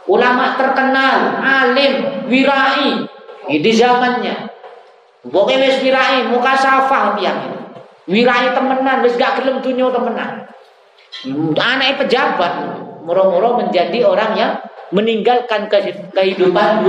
ulama 0.08 0.56
terkenal, 0.56 1.36
alim, 1.44 2.24
wirai 2.32 3.04
di 3.44 3.72
zamannya. 3.76 4.48
Pokoknya 5.28 5.68
wis 5.68 5.84
wirai, 5.84 6.24
muka 6.32 6.56
safah 6.56 7.20
ini. 7.20 7.60
Wirai 8.08 8.56
temenan, 8.56 9.04
wis 9.04 9.20
gak 9.20 9.44
gelem 9.44 9.60
dunia 9.60 9.92
temenan. 9.92 10.48
Anak 11.60 12.00
pejabat, 12.00 12.52
moro-moro 13.08 13.56
menjadi 13.56 14.04
orang 14.04 14.36
yang 14.36 14.52
meninggalkan 14.92 15.64
kehidupan 16.12 16.84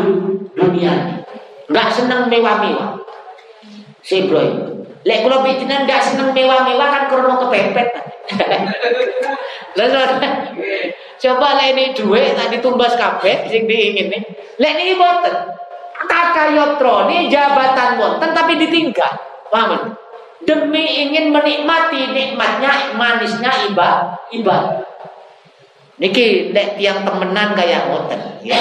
dunia. 0.51 1.23
Gak 1.71 1.87
senang 1.95 2.27
mewah-mewah. 2.27 2.99
Syekh 4.03 4.27
Ibrahim. 4.27 4.83
Lek 5.07 5.23
kula 5.23 5.39
pitinan 5.47 5.87
gak 5.87 6.03
seneng 6.03 6.35
mewah-mewah 6.35 6.87
kan 6.91 7.03
krono 7.07 7.39
kepepet. 7.47 7.87
Coba 11.19 11.47
lek 11.59 11.75
ini 11.75 11.83
duit 11.95 12.35
tak 12.35 12.51
ditumbas 12.51 12.95
kabeh 12.99 13.47
sing 13.47 13.67
diingin 13.67 14.11
nih. 14.11 14.23
Lek 14.59 14.73
niki 14.75 14.95
boten. 14.99 15.35
Kakayotro 16.09 17.11
ini 17.11 17.27
jabatan 17.27 17.99
wonten 17.99 18.31
tapi 18.31 18.55
ditinggal. 18.55 19.19
Paham? 19.51 19.95
Demi 20.47 21.03
ingin 21.03 21.35
menikmati 21.35 22.15
nikmatnya 22.15 22.95
manisnya 22.95 23.67
ibadah 23.67 24.15
ibadah. 24.31 24.88
Niki 25.99 26.55
lek 26.55 26.79
tiang 26.79 27.03
temenan 27.03 27.53
kayak 27.53 27.91
ngoten. 27.91 28.39
Ya. 28.41 28.59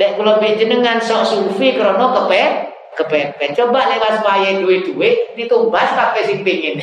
Lek 0.00 0.16
kula 0.16 0.40
dengan 0.40 0.96
sok 0.98 1.22
sufi 1.28 1.76
krono 1.76 2.16
kepet 2.16 2.72
kepepet. 2.96 3.56
Coba 3.56 3.88
lewat 3.88 4.24
waya 4.24 4.60
duit-duit 4.60 5.36
ditumbas 5.36 5.92
kabeh 5.96 6.22
sing 6.24 6.40
pengin. 6.44 6.80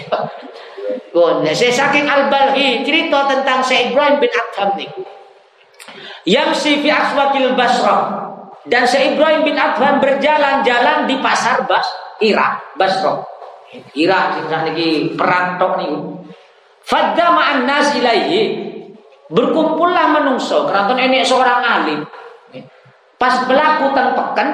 Gon, 1.14 1.42
saya 1.42 1.74
saking 1.74 2.06
Al-Balhi 2.06 2.86
cerita 2.86 3.26
tentang 3.26 3.66
Syekh 3.66 3.94
Ibrahim 3.94 4.22
bin 4.22 4.30
Adham 4.30 4.70
nih. 4.78 4.90
Yang 6.30 6.50
si 6.62 6.72
fi 6.86 6.90
aswakil 6.94 7.58
Basrah 7.58 8.30
dan 8.70 8.86
Syekh 8.86 9.18
Ibrahim 9.18 9.42
bin 9.42 9.58
Adham 9.58 9.98
berjalan-jalan 9.98 11.10
di 11.10 11.18
pasar 11.18 11.66
Bas 11.66 11.86
Irak, 12.22 12.78
Basrah. 12.78 13.26
Irak 13.98 14.38
sing 14.38 14.46
niki 14.50 15.14
perang 15.14 15.58
tok 15.62 15.82
niku. 15.82 16.26
Fadda 16.86 17.38
ma'an 17.38 17.70
nas 17.70 17.94
ilaihi. 17.94 18.69
Berkumpullah 19.30 20.20
menungso. 20.20 20.66
Keranton 20.66 20.98
enek 20.98 21.26
seorang 21.26 21.62
alim. 21.62 22.02
Pas 23.20 23.46
berlaku 23.46 23.92
teng 23.92 24.16
peken, 24.16 24.48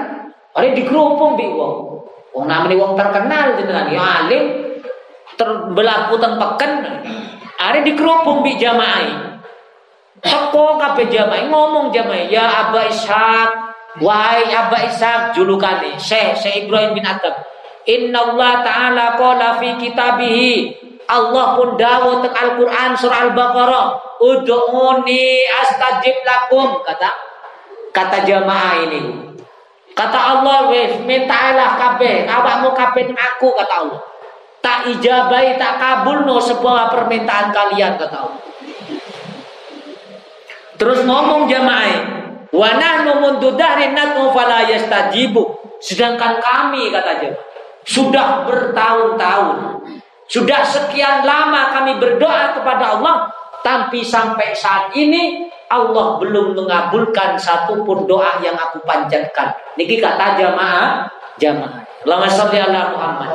ada 0.52 0.68
dikerupung 0.74 1.38
bi 1.38 1.48
wong. 1.48 2.04
Wong 2.36 2.46
namanya 2.50 2.76
wong 2.82 2.94
terkenal 2.98 3.56
jenengan. 3.56 3.88
Ya 3.88 4.04
alim. 4.26 4.44
Terbelaku 5.36 6.16
tempeken 6.16 6.72
hari 7.60 7.84
dikerupung 7.88 8.44
bi 8.44 8.56
jamaah 8.60 9.36
teko 10.20 10.80
kabeh 10.80 11.08
jamaah 11.12 11.46
ngomong 11.48 11.94
jamaah 11.94 12.26
ya 12.28 12.46
Aba 12.68 12.88
Ishaq 12.88 13.50
wahai 14.02 14.50
Aba 14.52 14.78
Ishaq 14.90 15.38
julukane 15.38 15.96
Syekh 16.02 16.40
Syekh 16.40 16.68
Ibrahim 16.68 16.98
bin 16.98 17.06
Adab 17.06 17.36
Inna 17.86 18.34
Allah 18.34 18.54
Ta'ala 18.66 19.06
qala 19.14 19.62
fi 19.62 19.78
kitabihi 19.78 20.52
Allah 21.06 21.58
pun 21.58 21.78
dawuh 21.78 22.26
teng 22.26 22.34
Al-Qur'an 22.34 22.98
surah 22.98 23.30
Al-Baqarah 23.30 23.86
ud'uni 24.22 25.46
astajib 25.62 26.18
lakum 26.26 26.82
kata 26.82 27.12
kata 27.94 28.26
jamaah 28.26 28.84
ini 28.90 29.02
kata 29.94 30.20
Allah 30.20 30.74
mintalah 31.06 31.78
kabeh 31.78 32.26
awakmu 32.26 32.74
kabeh 32.74 33.14
aku 33.14 33.54
kata 33.54 33.74
Allah 33.86 34.02
tak 34.66 34.90
ijabai 34.90 35.62
tak 35.62 35.78
kabul 35.78 36.26
no 36.26 36.42
sebuah 36.42 36.90
permintaan 36.90 37.54
kalian 37.54 38.02
kata 38.02 38.18
Allah. 38.18 38.42
Terus 40.76 41.06
ngomong 41.06 41.46
jamaah, 41.46 42.02
wa 42.50 42.70
nahnu 42.74 43.22
mundu 43.22 43.54
dahrin 43.54 43.94
nad'u 43.94 44.34
fala 44.34 44.66
yastajibu. 44.66 45.54
Sedangkan 45.78 46.42
kami 46.42 46.90
kata 46.90 47.22
jemaah 47.22 47.38
sudah 47.86 48.42
bertahun-tahun, 48.50 49.86
sudah 50.26 50.62
sekian 50.66 51.22
lama 51.22 51.76
kami 51.78 52.02
berdoa 52.02 52.58
kepada 52.58 52.98
Allah, 52.98 53.30
tapi 53.62 54.02
sampai 54.02 54.54
saat 54.58 54.94
ini 54.98 55.50
Allah 55.70 56.22
belum 56.22 56.54
mengabulkan 56.54 57.38
satu 57.38 57.82
pun 57.82 58.06
doa 58.06 58.38
yang 58.42 58.54
aku 58.54 58.82
panjatkan. 58.86 59.54
Niki 59.78 59.98
kata 59.98 60.38
jamaah, 60.38 61.10
jamaah. 61.42 61.82
Allahumma 62.06 62.30
sholli 62.30 62.62
ala 62.62 62.94
Muhammad. 62.94 63.30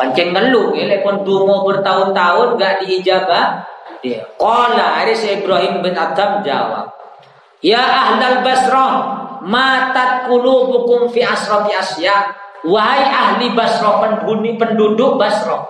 Pancen 0.00 0.32
ngeluh 0.32 0.72
ya 0.72 0.88
lepon 0.88 1.26
dungo 1.26 1.68
bertahun-tahun 1.68 2.56
gak 2.56 2.74
diijabah. 2.86 3.66
Dia 4.00 4.24
qala 4.38 5.04
Aris 5.04 5.26
Ibrahim 5.26 5.82
bin 5.84 5.92
Adam 5.92 6.40
jawab. 6.40 6.94
Ya 7.58 7.82
ahlal 7.82 8.46
Basrah, 8.46 8.94
matat 9.42 10.30
qulubukum 10.30 11.10
fi 11.10 11.26
asrafi 11.26 11.74
asya. 11.74 12.30
Wahai 12.66 13.06
ahli 13.06 13.54
Basrah 13.54 14.02
penghuni 14.02 14.58
penduduk 14.58 15.14
Basrah. 15.20 15.62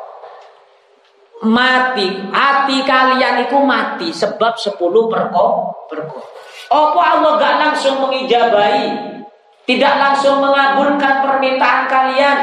Mati, 1.38 2.09
hati 2.35 2.83
kalian 2.83 3.46
itu 3.46 3.62
mati 3.62 4.11
sebab 4.11 4.59
sepuluh 4.59 5.07
perko 5.07 5.70
perko. 5.87 6.18
Apa 6.68 7.01
Allah 7.14 7.33
gak 7.38 7.57
langsung 7.62 8.03
mengijabai, 8.03 8.90
tidak 9.62 9.94
langsung 10.03 10.42
mengabulkan 10.42 11.22
permintaan 11.22 11.87
kalian 11.87 12.38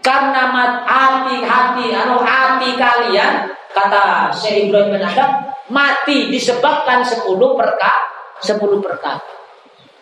karena 0.00 0.48
hati-hati 0.86 1.90
anu 1.92 2.22
hati 2.22 2.78
kalian 2.78 3.50
kata 3.74 4.30
Syekh 4.32 4.70
Ibrahim 4.70 4.96
bin 4.96 5.04
mati 5.68 6.30
disebabkan 6.30 7.02
10 7.02 7.26
perka 7.58 7.92
10 8.40 8.62
perka. 8.78 9.35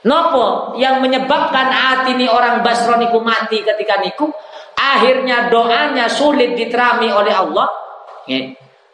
Nopo 0.04 0.76
yang 0.76 1.00
menyebabkan 1.00 1.72
hati 1.72 2.12
ini 2.12 2.28
orang 2.28 2.60
Basro 2.60 3.00
niku 3.00 3.24
mati 3.24 3.64
ketika 3.64 4.04
niku 4.04 4.28
akhirnya 4.76 5.48
doanya 5.48 6.12
sulit 6.12 6.52
diterami 6.52 7.08
oleh 7.08 7.32
Allah. 7.32 7.68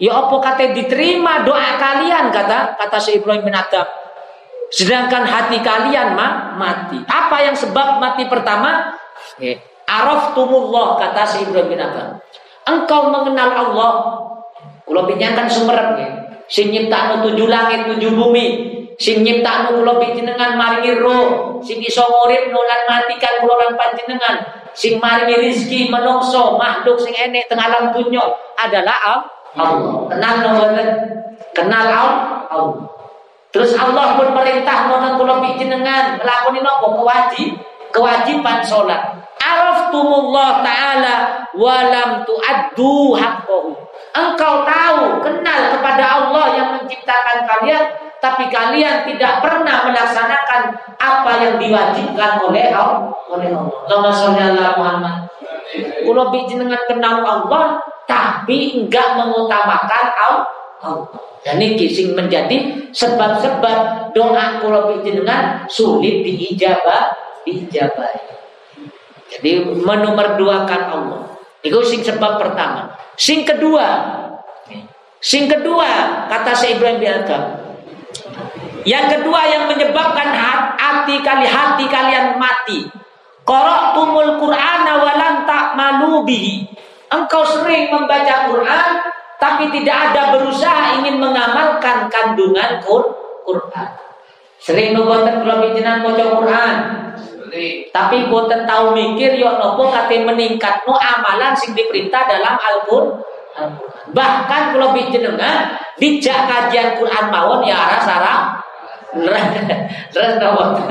Ya, 0.00 0.16
apa 0.16 0.36
kata 0.38 0.70
diterima 0.70 1.42
doa 1.42 1.76
kalian 1.76 2.30
kata 2.30 2.78
kata 2.78 2.96
Syekh 3.02 3.26
Ibrahim 3.26 3.42
bin 3.42 3.54
Adam. 3.58 3.84
Sedangkan 4.70 5.26
hati 5.26 5.58
kalian 5.58 6.14
mah 6.14 6.54
mati. 6.54 7.02
Apa 7.02 7.42
yang 7.42 7.58
sebab 7.58 7.98
mati 7.98 8.30
pertama? 8.30 8.94
Ya, 9.42 9.58
Araftumullah 9.90 10.94
kata 10.94 11.26
si 11.26 11.42
Ibrahim 11.42 11.74
bin 11.74 11.80
Adam. 11.82 12.22
Engkau 12.70 13.10
mengenal 13.10 13.50
Allah. 13.50 13.92
Kulo 14.86 15.10
pinyakan 15.10 15.50
sumerep 15.50 15.88
ya. 15.98 16.10
Sing 16.46 16.70
tujuh 16.70 17.46
langit 17.50 17.90
tujuh 17.90 18.14
bumi. 18.14 18.79
Sing 19.00 19.24
nyiptakno 19.24 19.80
kulo 19.80 19.96
panjenengan 19.96 20.60
maringi 20.60 21.00
roh. 21.00 21.56
Sing 21.64 21.80
iso 21.80 22.04
ngurip 22.04 22.52
nulan 22.52 22.84
matikan 22.84 23.40
kulo 23.40 23.56
lan 23.56 23.72
panjenengan. 23.72 24.44
Sing 24.76 25.00
maringi 25.00 25.40
rizki 25.40 25.88
menungso 25.88 26.60
makhluk 26.60 27.00
sing 27.00 27.16
enek 27.16 27.48
teng 27.48 27.56
alam 27.56 27.96
dunya 27.96 28.20
adalah 28.60 29.24
Allah. 29.56 30.04
Kenal 30.12 30.34
nomor 30.44 30.68
Kenal 31.56 31.86
Allah. 31.88 32.68
Terus 33.50 33.72
Allah 33.74 34.20
pun 34.20 34.36
perintah 34.36 34.92
nonton 34.92 35.16
kulo 35.16 35.34
panjenengan 35.40 36.20
nglakoni 36.20 36.60
napa 36.60 36.86
kewajib 36.86 37.50
kewajiban 37.90 38.62
sholat 38.62 39.20
araftumullah 39.40 40.60
ta'ala 40.60 41.14
walam 41.56 42.22
tu'addu 42.28 43.16
haqqahu. 43.16 43.72
Engkau 44.10 44.66
tahu, 44.66 45.22
kenal 45.22 45.60
kepada 45.70 46.04
Allah 46.18 46.46
yang 46.58 46.68
menciptakan 46.74 47.46
kalian, 47.46 47.84
tapi 48.20 48.52
kalian 48.52 49.08
tidak 49.08 49.40
pernah 49.40 49.88
melaksanakan 49.88 50.76
apa 51.00 51.32
yang 51.40 51.54
diwajibkan 51.56 52.44
oleh 52.44 52.68
Allah. 52.68 53.08
Oleh 53.32 53.48
Allah. 53.48 53.76
Allahumma 53.88 54.12
sholli 54.12 54.40
ala 54.44 54.76
Muhammad. 54.76 55.16
Kalau 56.04 56.28
dengan 56.28 56.82
kenal 56.84 57.24
Allah, 57.24 57.80
tapi 58.04 58.76
enggak 58.76 59.16
mengutamakan 59.16 60.04
Allah. 60.20 61.08
Dan 61.40 61.56
ini 61.56 61.88
menjadi 62.12 62.88
sebab-sebab 62.92 64.12
doa 64.12 64.60
kalau 64.60 64.92
dengan 65.00 65.64
sulit 65.72 66.20
diijabah, 66.20 67.16
diijabah. 67.48 68.12
Jadi 69.32 69.64
menomorduakan 69.80 70.82
Allah. 70.92 71.20
Itu 71.64 71.80
sing 71.84 72.04
sebab 72.04 72.36
pertama. 72.36 72.92
Sing 73.16 73.44
kedua, 73.44 73.86
sing 75.20 75.48
kedua 75.48 75.88
kata 76.28 76.52
Syekh 76.56 76.80
Ibrahim 76.80 76.98
Bialka. 77.00 77.59
Yang 78.84 79.06
kedua 79.18 79.40
yang 79.50 79.64
menyebabkan 79.68 80.32
hati 80.76 81.20
kali 81.20 81.46
hati 81.46 81.84
kalian 81.90 82.40
mati. 82.40 82.88
Qara'tumul 83.44 84.38
Qur'ana 84.38 84.92
walan 85.00 85.48
ta'malu 85.48 86.22
bihi. 86.24 86.68
Engkau 87.10 87.42
sering 87.42 87.90
membaca 87.90 88.46
Quran 88.46 88.88
tapi 89.40 89.72
tidak 89.72 90.12
ada 90.12 90.36
berusaha 90.36 91.00
ingin 91.00 91.18
mengamalkan 91.18 92.06
kandungan 92.12 92.78
Quran. 92.84 93.90
Sering 94.60 94.92
nubuatan 94.92 95.40
kalau 95.40 95.64
bijinan 95.64 96.04
baca 96.04 96.24
Quran. 96.36 96.74
Tapi 97.90 98.30
boten 98.30 98.62
tahu 98.62 98.94
mikir 98.94 99.34
yo 99.34 99.58
nopo 99.58 99.90
kate 99.90 100.22
meningkat 100.22 100.86
no 100.86 100.94
amalan 100.94 101.50
sing 101.56 101.74
diperintah 101.74 102.28
dalam 102.28 102.54
Al-Qur'an. 102.54 103.74
Bahkan 104.14 104.62
kalau 104.76 104.92
bijenengan 104.94 105.74
dijak 105.98 106.46
kajian 106.46 107.00
Quran 107.00 107.24
mawon 107.32 107.64
ya 107.66 107.74
arah 107.74 108.00
sarah. 108.04 108.40
Terus 110.12 110.32
nopo. 110.38 110.86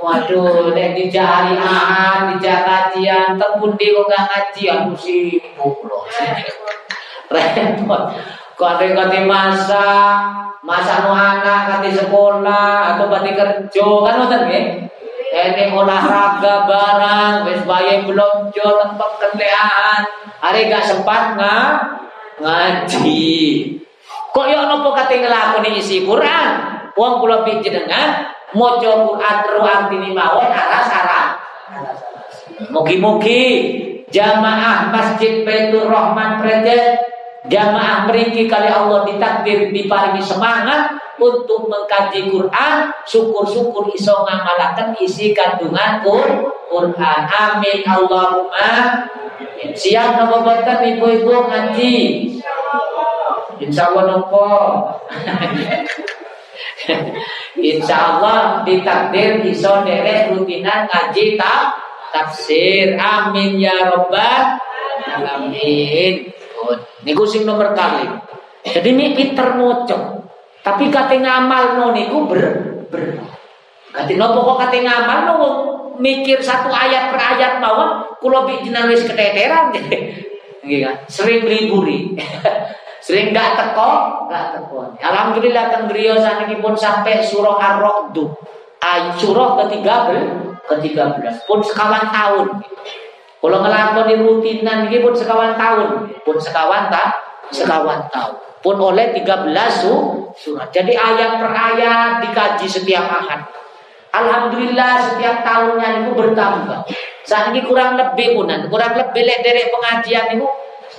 Waduh, 0.00 0.76
hari 0.76 1.54
Ahad, 1.56 2.36
dijak 2.36 2.60
kajian, 2.68 3.40
terpundi 3.40 3.96
kok 3.96 4.04
gak 4.12 4.24
ngaji, 4.28 4.62
aku 4.68 4.92
sibuk 4.92 5.76
loh. 5.88 6.04
Repot. 7.32 8.02
Kate 8.60 8.92
kate 8.92 9.24
masa 9.24 9.88
masa 10.60 11.08
nu 11.08 11.16
anak 11.16 11.80
kate 11.80 11.96
sekolah 11.96 12.92
atau 12.92 13.08
kate 13.08 13.32
kerja. 13.32 13.88
Kan 14.04 14.14
ngoten 14.20 14.40
nggih? 14.52 14.64
Ini 15.30 15.72
olahraga 15.72 16.68
barang 16.68 17.48
wis 17.48 17.62
bayi 17.64 18.04
belanja 18.04 18.68
tempat 18.82 19.10
kendaraan 19.16 20.02
hari 20.44 20.68
gak 20.68 20.84
sempat 20.84 21.40
nggak 21.40 21.72
ngaji. 22.42 23.24
Kok 24.36 24.46
yo 24.50 24.60
nopo 24.68 24.92
kate 24.92 25.24
ngelakoni 25.24 25.80
isi 25.80 26.04
Quran 26.04 26.79
wong 26.94 27.12
kula 27.22 27.46
dengan 27.46 28.30
maca 28.50 28.90
Quran 29.06 29.36
terus 29.46 29.64
artine 29.66 30.10
mawon 30.10 30.48
arah 30.50 30.84
sarah 30.86 31.28
Mugi-mugi 32.60 33.42
jamaah 34.12 34.92
Masjid 34.92 35.48
Baitur 35.48 35.88
Rahman 35.88 36.44
Predet 36.44 37.00
Jamaah 37.48 38.04
meriki 38.04 38.44
kali 38.44 38.68
Allah 38.68 39.08
ditakdir 39.08 39.72
diparingi 39.72 40.20
semangat 40.20 40.92
untuk 41.16 41.72
mengkaji 41.72 42.28
Quran, 42.28 42.92
syukur-syukur 43.08 43.88
iso 43.96 44.12
ngamalaken 44.28 44.92
isi 45.00 45.32
kandungan 45.32 46.04
Quran. 46.04 47.20
Amin 47.32 47.80
Allahumma. 47.88 49.08
Siap 49.72 50.20
nopo 50.20 50.44
boten 50.44 50.78
ibu-ibu 50.94 51.48
ngaji? 51.48 51.96
Insya 53.56 53.88
Allah 53.88 54.04
nopo. 54.20 54.46
Insya 57.70 57.96
Allah 58.16 58.62
ditakdir 58.64 59.44
iso 59.46 59.84
derek 59.84 60.32
rutinan 60.32 60.88
ngaji 60.88 61.36
tak 61.36 61.76
tafsir. 62.14 62.96
Amin 62.96 63.60
ya 63.60 63.90
robbal 63.90 64.58
alamin. 65.06 66.30
Niku 67.04 67.24
sing 67.24 67.48
nomor 67.48 67.72
kali. 67.72 68.06
Jadi 68.64 68.92
ini 68.92 69.16
pinter 69.16 69.56
mocok. 69.56 70.02
Tapi 70.60 70.92
kate 70.92 71.16
ngamal 71.16 71.80
no 71.80 71.86
niku 71.96 72.28
ber 72.28 72.42
ber. 72.92 73.02
Kate 73.90 74.12
nopo 74.14 74.44
kok 74.44 74.68
kate 74.68 74.84
ngamal 74.84 75.18
no 75.24 75.34
mikir 76.00 76.40
satu 76.40 76.68
ayat 76.72 77.12
per 77.12 77.20
ayat 77.20 77.60
mawon 77.60 78.16
kula 78.20 78.48
bijinan 78.48 78.88
wis 78.88 79.04
keteteran 79.04 79.72
nggih 80.64 80.80
kan. 80.84 80.96
Sering 81.08 81.48
liburi. 81.48 82.12
Sering 83.00 83.32
gak 83.32 83.56
teko, 83.56 84.24
gak 84.28 84.56
teko. 84.56 84.92
Alhamdulillah 85.00 85.72
teng 85.72 85.88
griya 85.88 86.20
saniki 86.20 86.60
pun 86.60 86.76
sampai 86.76 87.24
surah 87.24 87.56
Ar-Ra'd. 87.56 88.16
Surah 89.16 89.60
ke-13 89.60 90.16
ke-13 90.68 91.34
pun 91.48 91.60
sekawan 91.64 92.08
tahun. 92.12 92.46
Kalau 93.40 93.58
ngelakoni 93.64 94.20
rutinan 94.20 94.92
ini 94.92 95.00
pun 95.00 95.16
sekawan 95.16 95.56
tahun, 95.56 96.12
pun 96.24 96.36
sekawan 96.36 96.92
tak, 96.92 97.08
sekawan 97.48 98.04
tahun. 98.12 98.36
Pun 98.60 98.76
oleh 98.76 99.16
13 99.16 99.48
surat. 100.36 100.68
Jadi 100.68 100.92
ayat 100.92 101.40
per 101.40 101.48
ayat 101.48 102.20
dikaji 102.20 102.68
setiap 102.68 103.08
ahad. 103.08 103.40
Alhamdulillah 104.12 105.00
setiap 105.00 105.40
tahunnya 105.40 106.04
itu 106.04 106.10
bertambah. 106.12 106.84
Saat 107.24 107.56
ini 107.56 107.64
kurang 107.64 107.96
lebih 107.96 108.36
punan, 108.36 108.68
kurang 108.68 108.92
lebih 108.92 109.22
lek 109.24 109.40
dari 109.40 109.72
pengajian 109.72 110.36
itu 110.36 110.44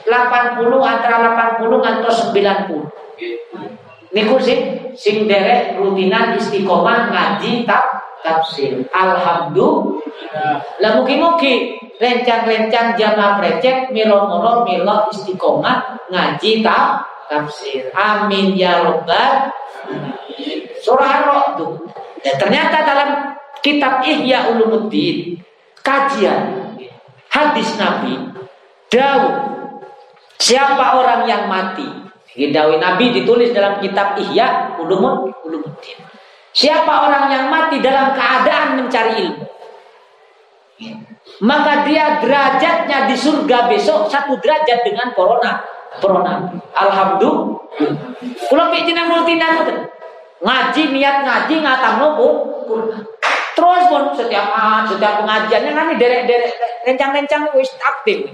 80 0.05 0.61
antara 0.81 1.33
80 1.59 1.81
atau 1.81 2.11
90. 2.33 4.11
Niku 4.11 4.35
sih 4.43 4.59
sing 4.91 5.23
derek 5.23 5.79
rutinan 5.79 6.35
istiqomah 6.35 7.11
ngaji 7.15 7.63
tak 7.63 7.83
tafsir. 8.19 8.83
Alhamdulillah. 8.91 10.59
Lah 10.83 10.91
mugi-mugi 10.99 11.79
rencang-rencang 11.95 12.99
jamaah 12.99 13.39
precek 13.39 13.93
milo-milo 13.95 14.67
milo 14.67 15.07
istiqomah 15.15 16.09
ngaji 16.11 16.59
tak 16.59 17.07
tafsir. 17.31 17.87
Amin 17.95 18.57
ya 18.59 18.83
robbal 18.83 19.55
Surah 20.81 21.09
Ar-Ra'd. 21.23 21.59
Dan 22.21 22.35
ternyata 22.37 22.77
dalam 22.83 23.09
kitab 23.61 24.03
Ihya 24.03 24.51
Ulumuddin 24.51 25.39
kajian 25.85 26.75
hadis 27.29 27.77
Nabi 27.77 28.17
Daud 28.89 29.60
siapa 30.41 30.97
orang 30.97 31.29
yang 31.29 31.45
mati? 31.45 31.85
Dawi 32.31 32.81
Nabi 32.81 33.11
ditulis 33.13 33.53
dalam 33.53 33.77
kitab 33.77 34.17
Ihya 34.17 34.79
Ulumuddin. 34.81 35.99
Siapa 36.51 37.07
orang 37.07 37.29
yang 37.29 37.45
mati 37.47 37.77
dalam 37.79 38.15
keadaan 38.17 38.81
mencari 38.81 39.13
ilmu? 39.23 39.45
Maka 41.41 41.85
dia 41.85 42.21
derajatnya 42.21 43.09
di 43.09 43.15
surga 43.17 43.69
besok 43.69 44.09
satu 44.09 44.37
derajat 44.41 44.81
dengan 44.81 45.13
corona. 45.13 45.61
Corona. 45.99 46.49
Alhamdulillah. 46.73 47.59
Kalau 48.47 48.65
pikiran 48.73 49.07
multina 49.11 49.63
ngaji 50.41 50.81
niat 50.95 51.15
ngaji 51.27 51.55
ngatam 51.61 51.93
nopo? 51.99 52.29
Terus 53.51 53.83
pun 53.91 54.03
setiap 54.15 54.55
setiap 54.87 55.13
pengajiannya 55.23 55.71
kan 55.75 55.87
derek 55.99 56.23
derek 56.25 56.55
rencang-rencang 56.87 57.51
wis 57.53 57.69
aktif 57.83 58.31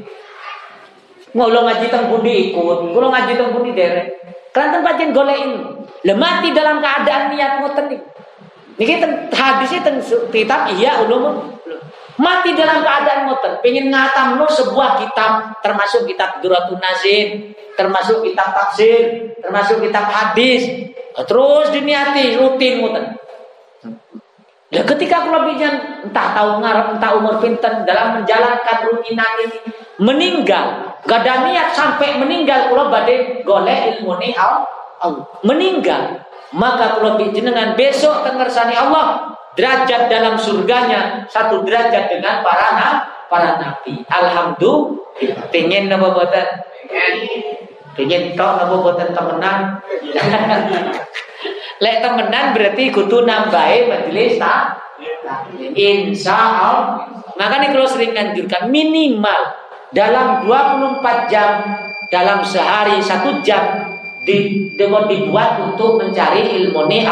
ngolo 1.38 1.70
ngaji 1.70 1.86
teng 1.94 2.10
pundi 2.10 2.50
ikut? 2.50 2.78
Kalau 2.98 3.10
ngaji 3.14 3.32
teng 3.38 3.54
pundi 3.54 3.72
derek 3.78 4.18
kan 4.50 4.74
tempat 4.74 4.98
yang 4.98 5.14
golein 5.14 5.50
lemati 6.02 6.50
dalam 6.50 6.82
keadaan 6.82 7.30
niat 7.38 7.62
ngoten 7.62 7.86
nih. 7.94 8.02
Niki 8.78 8.94
hadisnya 9.34 9.86
ten 9.86 10.02
kitab 10.34 10.70
iya 10.74 11.02
ulum 11.06 11.58
Mati 12.18 12.58
dalam 12.58 12.82
keadaan 12.82 13.30
ngoten, 13.30 13.62
pengen 13.62 13.94
ngatam 13.94 14.42
lo 14.42 14.50
sebuah 14.50 15.06
kitab, 15.06 15.62
termasuk 15.62 16.10
kitab 16.10 16.42
Duratun 16.42 16.82
Nazin, 16.82 17.54
termasuk 17.78 18.26
kitab 18.26 18.58
tafsir, 18.58 19.38
termasuk 19.38 19.86
kitab 19.86 20.10
hadis. 20.10 20.66
Terus 21.14 21.70
diniati 21.70 22.42
rutin 22.42 22.82
ngoten. 22.82 23.22
Ya 24.68 24.84
ketika 24.84 25.24
kula 25.24 25.48
bijan 25.48 26.04
entah 26.04 26.36
tahu 26.36 26.60
ngarep 26.60 27.00
entah 27.00 27.12
umur 27.16 27.40
pinten 27.40 27.88
dalam 27.88 28.20
menjalankan 28.20 28.78
rutinan 28.92 29.34
ini 29.48 29.60
meninggal, 29.96 31.00
gak 31.08 31.24
ada 31.24 31.48
niat 31.48 31.72
sampai 31.72 32.20
meninggal 32.20 32.76
kula 32.76 32.92
badai 32.92 33.48
golek 33.48 33.96
ilmu 33.96 34.20
ni. 34.20 34.36
Meninggal, 35.48 36.20
maka 36.52 37.00
kula 37.00 37.16
dengan 37.16 37.80
besok 37.80 38.28
tengersani 38.28 38.76
Allah 38.76 39.32
derajat 39.56 40.12
dalam 40.12 40.36
surganya 40.36 41.24
satu 41.32 41.64
derajat 41.64 42.12
dengan 42.12 42.44
para 42.44 42.68
nabi 42.76 43.18
para 43.32 43.60
nabi. 43.60 44.04
Alhamdulillah. 44.08 45.48
Pengen 45.52 45.88
nama 45.92 46.12
buatan? 46.12 46.48
Pengen 47.96 48.36
tok 48.36 48.52
nama 48.60 48.76
buatan 48.84 49.10
temenan? 49.16 49.60
Lek 51.78 52.02
temenan 52.02 52.58
berarti 52.58 52.90
kudu 52.90 53.22
nambahi 53.22 53.86
majelis 53.86 54.42
tak? 54.42 54.82
Insya 55.78 56.34
Allah. 56.34 57.06
Makanya 57.38 57.70
kalau 57.70 57.86
sering 57.86 58.18
nganjurkan 58.18 58.74
minimal 58.74 59.54
dalam 59.94 60.42
24 60.50 61.30
jam 61.30 61.50
dalam 62.10 62.42
sehari 62.42 62.98
satu 62.98 63.46
jam 63.46 63.94
di, 64.26 64.68
dibuat 64.74 65.62
untuk 65.62 66.02
mencari 66.02 66.66
ilmu 66.66 66.90
ni 66.90 67.06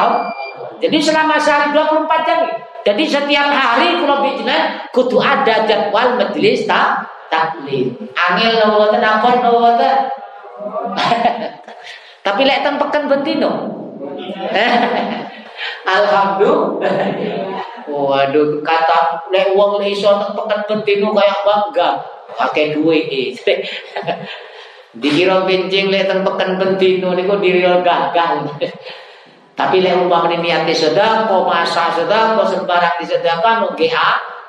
Jadi 0.82 0.97
selama 0.97 1.38
sehari 1.38 1.72
24 1.72 2.28
jam. 2.28 2.39
Jadi 2.86 3.03
setiap 3.05 3.49
hari 3.49 3.97
kalau 4.01 4.22
bijinan 4.22 4.82
kudu 4.93 5.18
ada 5.18 5.66
jadwal 5.66 6.22
majelis 6.22 6.70
tak 6.70 7.05
taklim. 7.34 7.97
Lo 8.61 8.82
wonten 8.82 9.01
ampun 9.01 9.41
wonten. 9.41 9.95
Tapi 12.26 12.41
lek 12.45 12.61
teng 12.66 12.82
peken 12.82 13.09
bentino. 13.09 13.74
Alhamdulillah. 15.86 17.26
Waduh, 17.86 18.65
kata 18.65 19.30
lek 19.30 19.53
wong 19.53 19.80
iso 19.86 20.17
teng 20.17 20.34
peken 20.34 20.61
bentino 20.65 21.13
kayak 21.13 21.45
bangga. 21.45 21.89
Pakai 22.36 22.76
duit 22.76 23.07
eh. 23.07 23.32
Dikira 25.01 25.45
benjing 25.45 25.93
lek 25.93 26.09
teng 26.09 26.26
peken 26.26 26.57
bentino 26.57 27.13
niku 27.13 27.38
diril 27.38 27.86
gagal. 27.86 28.51
Tapi 29.55 29.76
lek 29.80 29.95
umpamane 29.95 30.41
niate 30.41 30.76
sedekah, 30.76 31.30
masa 31.47 31.93
sedekah, 31.95 32.43
sembarang 32.43 32.99
disedekahkan 32.99 33.71
nggih 33.71 33.93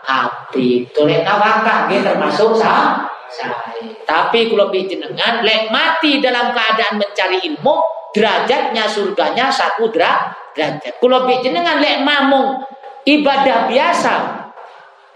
api. 0.07 0.89
Tolek 0.91 1.23
nawakah 1.23 1.87
nggih 1.87 2.03
termasuk 2.03 2.57
saya. 2.59 3.07
Tapi 4.07 4.49
kalau 4.49 4.73
jenengan 4.73 5.45
lek 5.45 5.69
mati 5.69 6.23
dalam 6.23 6.55
keadaan 6.57 6.99
mencari 6.99 7.43
ilmu, 7.53 7.77
derajatnya 8.17 8.89
surganya 8.89 9.53
satu 9.53 9.93
derajat. 9.93 10.97
Kalau 10.97 11.29
jenengan 11.45 11.77
lek 11.77 12.01
mamung 12.01 12.65
ibadah 13.05 13.69
biasa, 13.69 14.15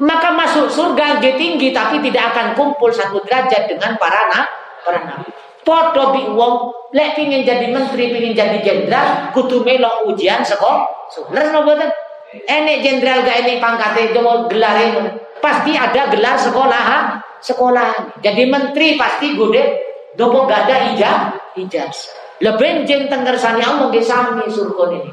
maka 0.05 0.29
masuk 0.37 0.69
surga 0.69 1.17
tinggi 1.25 1.73
tapi 1.73 2.05
tidak 2.05 2.37
akan 2.37 2.53
kumpul 2.53 2.93
satu 2.93 3.25
derajat 3.25 3.73
dengan 3.73 3.97
para 3.97 4.29
nabi 4.29 4.61
para 4.85 5.01
nabi. 5.05 5.31
Podo 5.61 6.17
bi 6.17 6.25
wong 6.29 6.73
lek 6.97 7.17
pingin 7.17 7.45
jadi 7.45 7.69
menteri, 7.69 8.09
pingin 8.09 8.33
jadi 8.33 8.59
jenderal, 8.65 9.33
kudu 9.37 9.61
melok 9.61 10.09
ujian 10.09 10.41
sekolah. 10.41 10.89
Leres 11.31 11.53
no 11.53 11.63
boten? 11.69 11.91
Enek 12.31 12.87
jenderal 12.87 13.27
gak 13.27 13.43
enek 13.45 13.59
pangkat 13.59 14.11
itu 14.11 14.21
mau 14.23 14.47
gelar 14.47 14.79
itu. 14.81 15.03
Pasti 15.43 15.75
ada 15.75 16.09
gelar 16.09 16.39
sekolah, 16.39 16.85
sekolah. 17.43 18.23
Jadi 18.23 18.43
menteri 18.47 18.95
pasti 18.95 19.35
gede, 19.35 19.63
dopo 20.15 20.47
gak 20.47 20.71
ada 20.71 20.77
ijaz, 20.95 21.21
ijazah. 21.59 22.20
Lebih 22.41 22.89
jeng 22.89 23.05
tenggersani 23.13 23.61
Allah 23.61 23.93
ge 23.93 24.01
sami 24.01 24.49
surga 24.49 24.85
ini. 24.97 25.11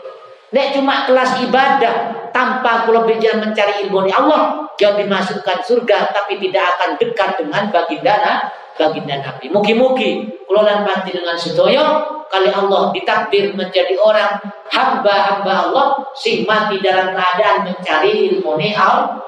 Nek 0.47 0.79
cuma 0.79 1.03
kelas 1.03 1.43
ibadah 1.43 1.95
tanpa 2.31 2.87
kula 2.87 3.03
mencari 3.03 3.83
ilmu 3.83 4.07
Allah 4.07 4.63
yang 4.79 4.95
dimasukkan 4.95 5.59
surga 5.59 6.15
tapi 6.15 6.39
tidak 6.39 6.63
akan 6.79 6.95
dekat 6.95 7.35
dengan 7.35 7.67
baginda 7.67 8.47
baginda 8.79 9.19
Nabi. 9.19 9.51
Mugi-mugi 9.51 10.39
kula 10.47 10.63
lan 10.63 10.87
dengan 11.03 11.35
sedoyo 11.35 11.83
kali 12.31 12.47
Allah 12.47 12.95
ditakdir 12.95 13.51
menjadi 13.59 13.99
orang 13.99 14.39
hamba-hamba 14.71 15.67
Allah 15.67 15.85
sing 16.15 16.47
mati 16.47 16.79
dalam 16.79 17.11
keadaan 17.11 17.67
mencari 17.67 18.31
ilmu 18.31 18.55
Allah. 18.55 19.19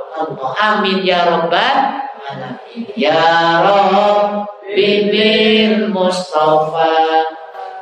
Amin 0.56 1.04
ya 1.04 1.28
rabbal 1.28 1.78
alamin. 2.32 2.88
Ya 2.96 3.60
Rabbi 3.60 5.12
bil 5.12 5.92
Mustafa 5.92 7.39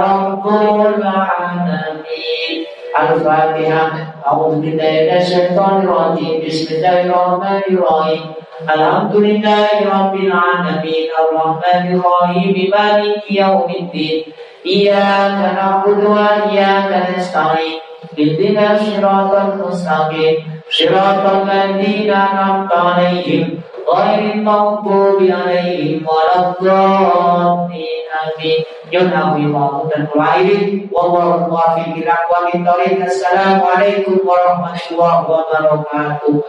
رب 0.00 0.46
العالمين. 0.86 2.58
الفاتحة 2.98 3.90
أعوذ 4.26 4.54
بالله 4.60 4.92
من 5.04 5.16
الشيطان 5.20 5.76
الرجيم. 5.84 6.36
بسم 6.46 6.74
الله 6.74 7.00
الرحمن 7.00 7.62
الرحيم. 7.70 8.24
الحمد 8.74 9.16
لله 9.16 9.68
رب 9.84 10.14
العالمين. 10.14 11.06
الرحمن 11.20 11.84
الرحيم. 11.96 12.70
مالك 12.72 13.22
يوم 13.30 13.68
الدين. 13.80 14.22
إياك 14.66 15.38
نعبد 15.58 16.04
وإياك 16.04 16.90
نستعين. 17.16 17.78
اهدنا 18.19 18.65
الصراط 18.75 19.31
المستقيم 19.45 20.35
صراط 20.69 21.23
الذين 21.35 22.09
أنعمت 22.13 22.73
عليهم 22.73 23.59
غير 23.93 24.33
المغضوب 24.33 25.19
عليهم 25.21 26.05
ولا 26.07 26.49
الضالين 26.49 28.03
آمين 28.23 28.59
ينهى 28.91 29.35
الله 29.45 29.89
الغيب 29.97 30.89
والله 30.93 31.35
الموفق 31.35 31.87
لأقوام 31.97 32.47
الطريق 32.55 33.03
السلام 33.03 33.61
عليكم 33.75 34.17
ورحمة 34.27 34.75
الله 34.91 35.15
وبركاته 35.31 36.43